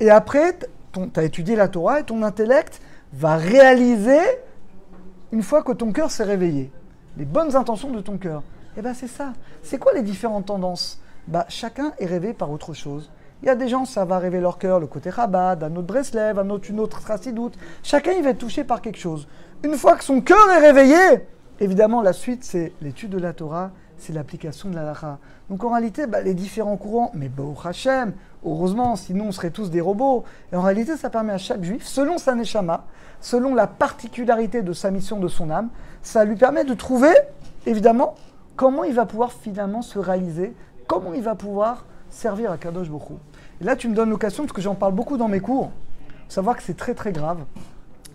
Et 0.00 0.10
après, 0.10 0.58
tu 0.92 1.00
as 1.14 1.22
étudié 1.22 1.56
la 1.56 1.68
Torah 1.68 2.00
et 2.00 2.04
ton 2.04 2.22
intellect 2.22 2.80
va 3.12 3.36
réaliser, 3.36 4.20
une 5.32 5.42
fois 5.42 5.62
que 5.62 5.72
ton 5.72 5.92
cœur 5.92 6.10
s'est 6.10 6.24
réveillé, 6.24 6.70
les 7.16 7.24
bonnes 7.24 7.54
intentions 7.56 7.90
de 7.90 8.00
ton 8.00 8.18
cœur. 8.18 8.42
Et 8.76 8.82
bien 8.82 8.94
c'est 8.94 9.08
ça. 9.08 9.32
C'est 9.62 9.78
quoi 9.78 9.92
les 9.94 10.02
différentes 10.02 10.46
tendances? 10.46 11.00
Bah, 11.28 11.46
Chacun 11.48 11.92
est 11.98 12.06
rêvé 12.06 12.34
par 12.34 12.50
autre 12.50 12.74
chose. 12.74 13.10
Il 13.42 13.46
y 13.46 13.50
a 13.50 13.54
des 13.54 13.68
gens, 13.68 13.84
ça 13.84 14.04
va 14.04 14.18
rêver 14.18 14.40
leur 14.40 14.58
cœur, 14.58 14.80
le 14.80 14.86
côté 14.86 15.10
rabat, 15.10 15.58
un 15.60 15.76
autre 15.76 15.86
Breslev, 15.86 16.38
un 16.38 16.48
autre, 16.48 16.70
une 16.70 16.80
autre. 16.80 17.00
Chacun, 17.82 18.12
il 18.12 18.24
va 18.24 18.30
être 18.30 18.38
touché 18.38 18.64
par 18.64 18.80
quelque 18.80 18.98
chose. 18.98 19.28
Une 19.62 19.74
fois 19.74 19.96
que 19.96 20.04
son 20.04 20.20
cœur 20.20 20.50
est 20.50 20.58
réveillé, 20.58 21.26
évidemment, 21.60 22.00
la 22.00 22.12
suite, 22.12 22.44
c'est 22.44 22.72
l'étude 22.80 23.10
de 23.10 23.18
la 23.18 23.34
Torah, 23.34 23.70
c'est 23.98 24.12
l'application 24.12 24.70
de 24.70 24.74
la 24.74 24.84
Lara. 24.84 25.18
Donc 25.50 25.64
en 25.64 25.70
réalité, 25.70 26.06
bah, 26.06 26.20
les 26.22 26.34
différents 26.34 26.76
courants, 26.76 27.10
mais 27.14 27.28
Baruch 27.28 27.64
Hashem, 27.64 28.12
heureusement, 28.44 28.96
sinon 28.96 29.26
on 29.28 29.32
serait 29.32 29.50
tous 29.50 29.70
des 29.70 29.80
robots. 29.80 30.24
Et 30.52 30.56
en 30.56 30.62
réalité, 30.62 30.96
ça 30.96 31.10
permet 31.10 31.32
à 31.32 31.38
chaque 31.38 31.62
juif, 31.62 31.84
selon 31.84 32.18
sa 32.18 32.34
neshama, 32.34 32.84
selon 33.20 33.54
la 33.54 33.66
particularité 33.66 34.62
de 34.62 34.72
sa 34.72 34.90
mission, 34.90 35.18
de 35.18 35.28
son 35.28 35.50
âme, 35.50 35.68
ça 36.02 36.24
lui 36.24 36.36
permet 36.36 36.64
de 36.64 36.74
trouver, 36.74 37.12
évidemment, 37.64 38.14
comment 38.56 38.84
il 38.84 38.94
va 38.94 39.06
pouvoir 39.06 39.32
finalement 39.32 39.82
se 39.82 39.98
réaliser, 39.98 40.54
comment 40.86 41.14
il 41.14 41.22
va 41.22 41.34
pouvoir 41.34 41.84
servir 42.16 42.50
à 42.50 42.56
Kadosh 42.58 42.88
Bokhu. 42.88 43.14
Et 43.60 43.64
là, 43.64 43.76
tu 43.76 43.88
me 43.88 43.94
donnes 43.94 44.10
l'occasion, 44.10 44.44
parce 44.44 44.52
que 44.54 44.62
j'en 44.62 44.74
parle 44.74 44.94
beaucoup 44.94 45.16
dans 45.16 45.28
mes 45.28 45.40
cours, 45.40 45.70
savoir 46.28 46.56
que 46.56 46.62
c'est 46.62 46.76
très 46.76 46.94
très 46.94 47.12
grave. 47.12 47.38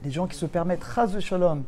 Les 0.03 0.11
gens 0.11 0.27
qui 0.27 0.35
se 0.37 0.45
permettent, 0.45 0.83
ras 0.83 1.07
de 1.07 1.19
shalom, 1.19 1.63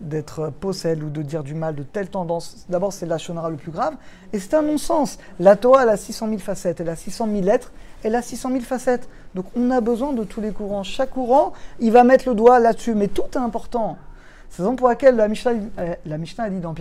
d'être 0.00 0.50
possède 0.60 1.02
ou 1.02 1.10
de 1.10 1.22
dire 1.22 1.44
du 1.44 1.54
mal 1.54 1.74
de 1.74 1.82
telle 1.84 2.08
tendance, 2.08 2.64
d'abord 2.68 2.92
c'est 2.92 3.06
la 3.06 3.16
le 3.16 3.56
plus 3.56 3.70
grave, 3.70 3.94
et 4.32 4.40
c'est 4.40 4.54
un 4.54 4.62
non-sens. 4.62 5.18
La 5.38 5.56
Torah, 5.56 5.84
elle 5.84 5.90
a 5.90 5.96
600 5.96 6.28
000 6.28 6.38
facettes, 6.40 6.80
elle 6.80 6.88
a 6.88 6.96
600 6.96 7.28
000 7.30 7.42
lettres, 7.42 7.70
elle 8.02 8.14
a 8.16 8.22
600 8.22 8.50
000 8.50 8.60
facettes. 8.62 9.08
Donc 9.34 9.46
on 9.56 9.70
a 9.70 9.80
besoin 9.80 10.12
de 10.12 10.24
tous 10.24 10.40
les 10.40 10.50
courants. 10.50 10.82
Chaque 10.82 11.10
courant, 11.10 11.52
il 11.80 11.92
va 11.92 12.02
mettre 12.02 12.28
le 12.28 12.34
doigt 12.34 12.58
là-dessus, 12.58 12.94
mais 12.94 13.08
tout 13.08 13.22
est 13.32 13.36
important. 13.36 13.96
C'est 14.50 14.62
la 14.62 14.64
raison 14.68 14.76
pour 14.76 14.88
laquelle 14.88 15.16
la 15.16 15.28
Mishnah, 15.28 15.52
euh, 15.78 15.94
la 16.06 16.18
Mishnah 16.18 16.44
a 16.44 16.50
dit 16.50 16.60
dans 16.60 16.74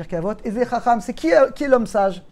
Eze 0.43 0.67
Chacham, 0.69 0.99
c'est 1.01 1.13
qui, 1.13 1.27
est- 1.27 1.53
qui 1.53 1.65
est 1.65 1.67
l'homme 1.67 1.87
sage? 1.87 2.23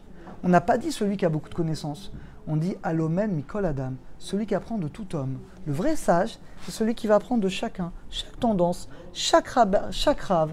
On 0.43 0.49
n'a 0.49 0.61
pas 0.61 0.77
dit 0.77 0.91
celui 0.91 1.17
qui 1.17 1.25
a 1.25 1.29
beaucoup 1.29 1.49
de 1.49 1.53
connaissances. 1.53 2.11
On 2.53 2.57
dit 2.57 2.75
Alomen 2.83 3.31
Mikol 3.31 3.65
Adam, 3.65 3.93
celui 4.19 4.45
qui 4.45 4.55
apprend 4.55 4.77
de 4.77 4.89
tout 4.89 5.15
homme. 5.15 5.37
Le 5.65 5.71
vrai 5.71 5.95
sage, 5.95 6.37
c'est 6.65 6.71
celui 6.71 6.95
qui 6.95 7.07
va 7.07 7.15
apprendre 7.15 7.41
de 7.41 7.47
chacun, 7.47 7.93
chaque 8.09 8.37
tendance, 8.41 8.89
chaque 9.13 9.47
rab, 9.47 9.87
chaque 9.91 10.19
rave. 10.19 10.51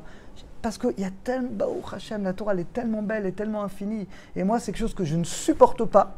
Parce 0.63 0.79
qu'il 0.79 0.97
y 0.97 1.05
a 1.05 1.11
tellement, 1.25 1.51
Baruch 1.51 1.93
Hashem, 1.93 2.23
la 2.23 2.35
Torah 2.35 2.53
elle 2.53 2.61
est 2.61 2.73
tellement 2.73 3.03
belle 3.03 3.27
et 3.27 3.33
tellement 3.33 3.65
infinie. 3.65 4.07
Et 4.37 4.45
moi, 4.45 4.61
c'est 4.61 4.71
quelque 4.71 4.83
chose 4.83 4.95
que 4.95 5.05
je 5.05 5.17
ne 5.17 5.25
supporte 5.25 5.85
pas. 5.87 6.15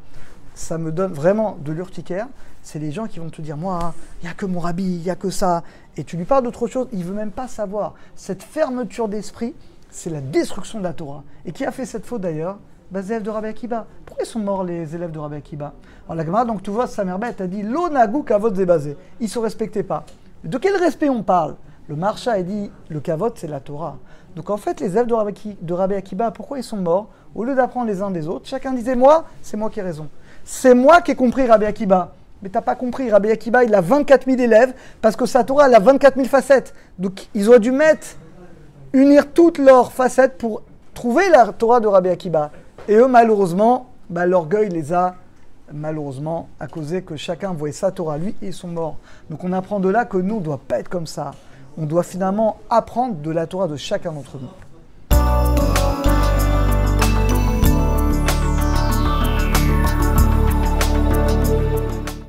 Ça 0.55 0.77
me 0.77 0.93
donne 0.93 1.15
vraiment 1.15 1.57
de 1.65 1.73
l'urticaire. 1.73 2.29
C'est 2.63 2.79
les 2.79 2.93
gens 2.93 3.07
qui 3.07 3.19
vont 3.19 3.31
te 3.31 3.41
dire, 3.41 3.57
moi, 3.57 3.95
il 4.21 4.27
n'y 4.27 4.31
a 4.31 4.35
que 4.35 4.45
mon 4.45 4.61
rabbi, 4.61 4.85
il 4.85 5.01
n'y 5.01 5.09
a 5.09 5.17
que 5.17 5.31
ça. 5.31 5.63
Et 5.97 6.05
tu 6.05 6.19
lui 6.19 6.27
parles 6.27 6.45
d'autre 6.45 6.67
chose, 6.67 6.89
il 6.93 6.99
ne 6.99 7.05
veut 7.05 7.15
même 7.15 7.33
pas 7.33 7.49
savoir. 7.49 7.95
Cette 8.17 8.43
fermeture 8.43 9.09
d'esprit, 9.09 9.55
c'est 9.89 10.11
la 10.11 10.21
destruction 10.21 10.79
de 10.79 10.85
la 10.85 10.93
Torah. 10.93 11.25
Et 11.47 11.53
qui 11.53 11.65
a 11.65 11.73
fait 11.73 11.87
cette 11.87 12.05
faute 12.05 12.21
d'ailleurs? 12.21 12.59
Élèves 12.99 13.23
de 13.23 13.31
Rabbi 13.31 13.49
Akiba. 13.49 13.87
Pourquoi 14.05 14.25
ils 14.25 14.29
sont 14.29 14.41
morts 14.41 14.65
les 14.65 14.95
élèves 14.95 15.11
de 15.11 15.19
Rabbi 15.19 15.37
Akiba 15.37 15.73
Alors 16.07 16.17
la 16.17 16.25
Gemara, 16.25 16.45
donc 16.45 16.63
tu 16.63 16.71
vois, 16.71 16.87
sa 16.87 17.05
mère 17.05 17.19
bête 17.19 17.41
a 17.41 17.47
dit 17.47 17.63
L'onagu 17.63 18.25
kavod 18.25 18.55
zebazé. 18.55 18.97
Ils 19.21 19.25
ne 19.25 19.29
se 19.29 19.39
respectaient 19.39 19.83
pas. 19.83 20.05
De 20.45 20.59
quel 20.59 20.77
respect 20.77 21.09
on 21.09 21.23
parle 21.23 21.57
Le 21.89 21.97
marcha 21.97 22.33
a 22.33 22.43
dit 22.43 22.71
Le 22.89 23.01
kavod, 23.01 23.33
c'est 23.37 23.47
la 23.47 23.61
Torah. 23.61 23.97
Donc 24.37 24.51
en 24.51 24.57
fait, 24.57 24.81
les 24.81 24.93
élèves 24.93 25.07
de 25.07 25.73
Rabbi, 25.75 25.95
Akiba, 25.95 26.31
pourquoi 26.31 26.59
ils 26.59 26.65
sont 26.65 26.77
morts 26.77 27.09
Au 27.35 27.45
lieu 27.45 27.55
d'apprendre 27.55 27.87
les 27.87 28.01
uns 28.03 28.11
des 28.11 28.29
autres, 28.29 28.49
chacun 28.49 28.73
disait 28.73 28.97
Moi, 28.97 29.25
c'est 29.43 29.57
moi 29.57 29.71
qui 29.71 29.81
ai 29.81 29.83
raison. 29.83 30.09
C'est 30.45 30.75
moi 30.75 31.01
qui 31.01 31.13
ai 31.13 31.15
compris 31.15 31.47
Rabbi 31.47 31.67
Akiba. 31.67 32.13
Mais 32.43 32.49
t'as 32.49 32.63
pas 32.63 32.75
compris, 32.75 33.11
Rabbi 33.11 33.31
Akiba, 33.31 33.65
il 33.65 33.75
a 33.75 33.81
24 33.81 34.25
000 34.27 34.41
élèves 34.41 34.73
parce 35.03 35.15
que 35.15 35.27
sa 35.27 35.45
Torah, 35.45 35.67
elle 35.67 35.75
a 35.75 35.81
24 35.81 36.15
000 36.17 36.27
facettes. 36.27 36.75
Donc 36.99 37.29
ils 37.35 37.49
auraient 37.49 37.61
dû 37.61 37.71
mettre 37.71 38.17
unir 38.93 39.31
toutes 39.33 39.59
leurs 39.59 39.93
facettes 39.93 40.39
pour 40.39 40.63
trouver 40.95 41.29
la 41.29 41.47
Torah 41.53 41.81
de 41.81 41.87
Rabbi 41.87 42.09
Akiba. 42.09 42.51
Et 42.89 42.95
eux, 42.95 43.09
malheureusement, 43.09 43.91
bah, 44.09 44.27
l'orgueil 44.27 44.69
les 44.69 44.93
a 44.93 45.15
malheureusement 45.73 46.49
à 46.59 46.67
causé 46.67 47.03
que 47.03 47.17
chacun 47.17 47.53
voyait 47.53 47.73
sa 47.73 47.93
Torah 47.93 48.19
lui 48.19 48.35
et 48.43 48.49
ils 48.49 48.53
sont 48.53 48.69
morts. 48.69 48.97
Donc 49.29 49.45
on 49.45 49.53
apprend 49.53 49.79
de 49.81 49.89
là 49.89 50.05
que 50.05 50.17
nous, 50.17 50.37
on 50.37 50.41
ne 50.41 50.45
doit 50.45 50.61
pas 50.67 50.81
être 50.81 50.89
comme 50.89 51.07
ça. 51.07 51.33
On 51.79 51.87
doit 51.87 52.03
finalement 52.03 52.59
apprendre 52.69 53.15
de 53.17 53.31
la 53.31 53.47
Torah 53.47 53.69
de 53.69 53.77
chacun 53.77 54.13
d'entre 54.13 54.39
nous. 54.39 54.49